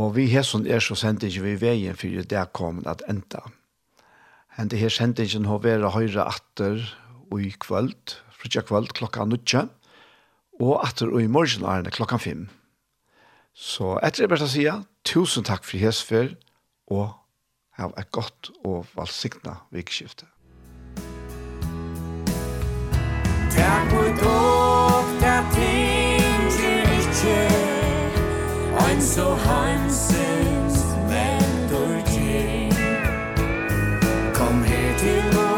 [0.00, 3.42] Og vi hesson er så sendte ikke vi veien for det kom at enda.
[4.56, 6.80] Hente her sendte ikke har vært høyre atter
[7.28, 9.66] og i kvöld, frutja kvöld klokka nutja,
[10.56, 12.48] og atter og i morgen er det klokka fem.
[13.52, 16.38] Så etter det beste sida, tusen takk for hesfer,
[16.88, 17.10] og
[17.76, 20.29] ha et godt og valgsikna vikskiftet.
[29.14, 32.70] so hansens men dorti
[34.34, 35.49] Kom her til